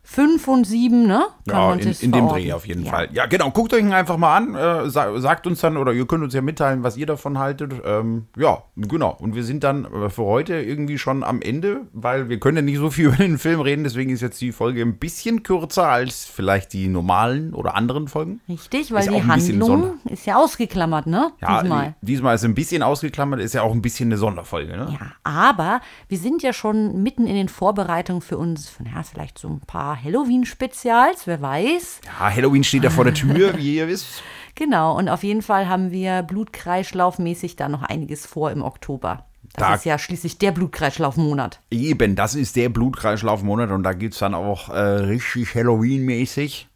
fünf 0.03 0.47
und 0.47 0.65
sieben, 0.65 1.07
ne? 1.07 1.25
Kann 1.47 1.79
Ja, 1.79 1.85
in, 1.85 1.95
in 1.99 2.11
dem. 2.11 2.27
Dreh 2.27 2.51
auf 2.53 2.67
jeden 2.67 2.83
ja. 2.85 2.91
Fall. 2.91 3.09
Ja, 3.13 3.25
genau. 3.25 3.51
Guckt 3.51 3.73
euch 3.73 3.81
ihn 3.81 3.93
einfach 3.93 4.17
mal 4.17 4.35
an. 4.35 4.55
Äh, 4.55 4.89
sa 4.89 5.17
sagt 5.19 5.47
uns 5.47 5.61
dann, 5.61 5.77
oder 5.77 5.93
ihr 5.93 6.05
könnt 6.05 6.23
uns 6.23 6.33
ja 6.33 6.41
mitteilen, 6.41 6.83
was 6.83 6.97
ihr 6.97 7.05
davon 7.05 7.39
haltet. 7.39 7.73
Ähm, 7.85 8.27
ja, 8.37 8.63
genau. 8.75 9.15
Und 9.19 9.33
wir 9.35 9.43
sind 9.43 9.63
dann 9.63 9.85
äh, 9.85 10.09
für 10.09 10.23
heute 10.23 10.55
irgendwie 10.55 10.97
schon 10.97 11.23
am 11.23 11.41
Ende, 11.41 11.87
weil 11.93 12.29
wir 12.29 12.39
können 12.39 12.57
ja 12.57 12.63
nicht 12.63 12.77
so 12.77 12.89
viel 12.89 13.05
über 13.07 13.17
den 13.17 13.37
Film 13.37 13.61
reden. 13.61 13.83
Deswegen 13.83 14.11
ist 14.11 14.21
jetzt 14.21 14.41
die 14.41 14.51
Folge 14.51 14.81
ein 14.81 14.97
bisschen 14.97 15.43
kürzer 15.43 15.87
als 15.87 16.25
vielleicht 16.25 16.73
die 16.73 16.87
normalen 16.89 17.53
oder 17.53 17.75
anderen 17.75 18.07
Folgen. 18.07 18.41
Richtig, 18.49 18.91
weil 18.91 19.07
die 19.07 19.23
Handlung 19.23 19.99
ist 20.05 20.25
ja 20.25 20.37
ausgeklammert, 20.37 21.07
ne? 21.07 21.31
Ja, 21.41 21.61
Diesmal. 21.61 21.95
diesmal 22.01 22.35
ist 22.35 22.43
ein 22.43 22.55
bisschen 22.55 22.83
ausgeklammert, 22.83 23.39
ist 23.39 23.53
ja 23.53 23.61
auch 23.61 23.71
ein 23.71 23.81
bisschen 23.81 24.09
eine 24.09 24.17
Sonderfolge. 24.17 24.75
Ne? 24.75 24.97
Ja, 24.99 25.11
aber 25.23 25.81
wir 26.09 26.17
sind 26.17 26.43
ja 26.43 26.53
schon 26.53 27.01
mitten 27.01 27.25
in 27.25 27.35
den 27.35 27.49
Vorbereitungen 27.49 28.21
für 28.21 28.37
uns, 28.37 28.73
ja, 28.83 29.03
vielleicht 29.03 29.39
so 29.39 29.47
ein 29.47 29.61
paar 29.61 29.92
Halloween-Spezials, 30.01 31.25
wer 31.27 31.41
weiß. 31.41 32.01
Ja, 32.05 32.33
Halloween 32.35 32.63
steht 32.63 32.83
ja 32.83 32.89
vor 32.89 33.03
der 33.05 33.13
Tür, 33.13 33.57
wie 33.57 33.75
ihr 33.77 33.87
wisst. 33.87 34.21
Genau, 34.55 34.95
und 34.95 35.09
auf 35.09 35.23
jeden 35.23 35.41
Fall 35.41 35.67
haben 35.67 35.89
wir 35.89 36.21
blutkreislaufmäßig 36.21 37.55
da 37.55 37.69
noch 37.69 37.81
einiges 37.81 38.27
vor 38.27 38.51
im 38.51 38.61
Oktober. 38.61 39.25
Das 39.55 39.67
Da- 39.67 39.73
ist 39.75 39.85
ja 39.85 39.97
schließlich 39.97 40.37
der 40.37 40.51
Blutkreislaufmonat. 40.51 41.59
Eben, 41.71 42.15
das 42.15 42.35
ist 42.35 42.55
der 42.55 42.69
Blutkreislaufmonat 42.69 43.71
und 43.71 43.81
da 43.81 43.93
gibt 43.93 44.13
es 44.13 44.19
dann 44.19 44.35
auch 44.35 44.69
äh, 44.69 44.77
richtig 44.79 45.55
Halloween-mäßig. 45.55 46.67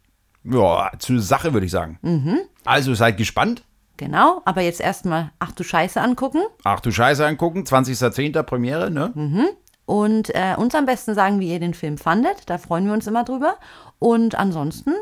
Ja, 0.42 0.90
zur 0.98 1.20
Sache 1.20 1.52
würde 1.52 1.66
ich 1.66 1.72
sagen. 1.72 1.98
Mhm. 2.02 2.38
Also 2.64 2.94
seid 2.94 3.16
gespannt. 3.16 3.62
Genau, 3.96 4.42
aber 4.44 4.62
jetzt 4.62 4.80
erstmal 4.80 5.30
Ach 5.38 5.52
du 5.52 5.62
Scheiße 5.62 6.00
angucken 6.00 6.40
Ach 6.64 6.80
du 6.80 6.90
Scheiße 6.90 7.24
angucken, 7.26 7.62
20.10. 7.64 8.42
Premiere, 8.42 8.90
ne? 8.90 9.12
Mhm. 9.14 9.46
Und 9.88 10.34
äh, 10.34 10.54
uns 10.54 10.74
am 10.74 10.84
besten 10.84 11.14
sagen, 11.14 11.40
wie 11.40 11.50
ihr 11.50 11.60
den 11.60 11.72
Film 11.72 11.96
fandet. 11.96 12.42
Da 12.50 12.58
freuen 12.58 12.84
wir 12.84 12.92
uns 12.92 13.06
immer 13.06 13.24
drüber. 13.24 13.56
Und 13.98 14.34
ansonsten 14.34 14.92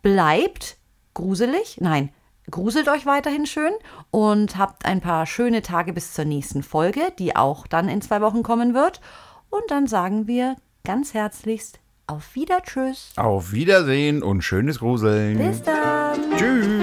bleibt 0.00 0.76
gruselig, 1.12 1.78
nein, 1.80 2.10
gruselt 2.48 2.88
euch 2.88 3.04
weiterhin 3.04 3.46
schön 3.46 3.72
und 4.12 4.56
habt 4.56 4.86
ein 4.86 5.00
paar 5.00 5.26
schöne 5.26 5.60
Tage 5.60 5.92
bis 5.92 6.14
zur 6.14 6.24
nächsten 6.24 6.62
Folge, 6.62 7.00
die 7.18 7.34
auch 7.34 7.66
dann 7.66 7.88
in 7.88 8.00
zwei 8.00 8.20
Wochen 8.20 8.44
kommen 8.44 8.74
wird. 8.74 9.00
Und 9.50 9.64
dann 9.68 9.88
sagen 9.88 10.28
wir 10.28 10.54
ganz 10.84 11.14
herzlichst 11.14 11.80
auf 12.06 12.36
Wieder, 12.36 12.62
Tschüss. 12.62 13.10
Auf 13.16 13.52
Wiedersehen 13.52 14.22
und 14.22 14.42
schönes 14.42 14.78
Gruseln. 14.78 15.38
Bis 15.38 15.62
dann. 15.62 16.20
Tschüss. 16.36 16.81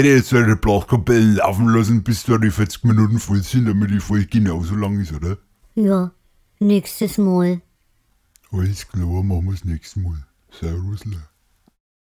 Hätte 0.00 0.14
jetzt 0.14 0.32
eine 0.32 0.56
Blaskapelle 0.56 1.34
laufen 1.34 1.68
lassen, 1.68 2.02
bis 2.02 2.24
da 2.24 2.38
die 2.38 2.50
40 2.50 2.84
Minuten 2.84 3.18
voll 3.18 3.42
sind, 3.42 3.66
damit 3.66 3.90
die 3.90 4.00
Folge 4.00 4.26
genauso 4.26 4.74
lang 4.74 4.98
ist, 4.98 5.12
oder? 5.12 5.36
Ja, 5.74 6.12
nächstes 6.58 7.18
Mal. 7.18 7.60
Alles 8.50 8.88
klar, 8.88 9.22
machen 9.22 9.44
wir 9.44 9.52
das 9.52 9.64
nächste 9.64 10.00
Mal. 10.00 10.26
Servus. 10.50 11.04
la. 11.04 11.29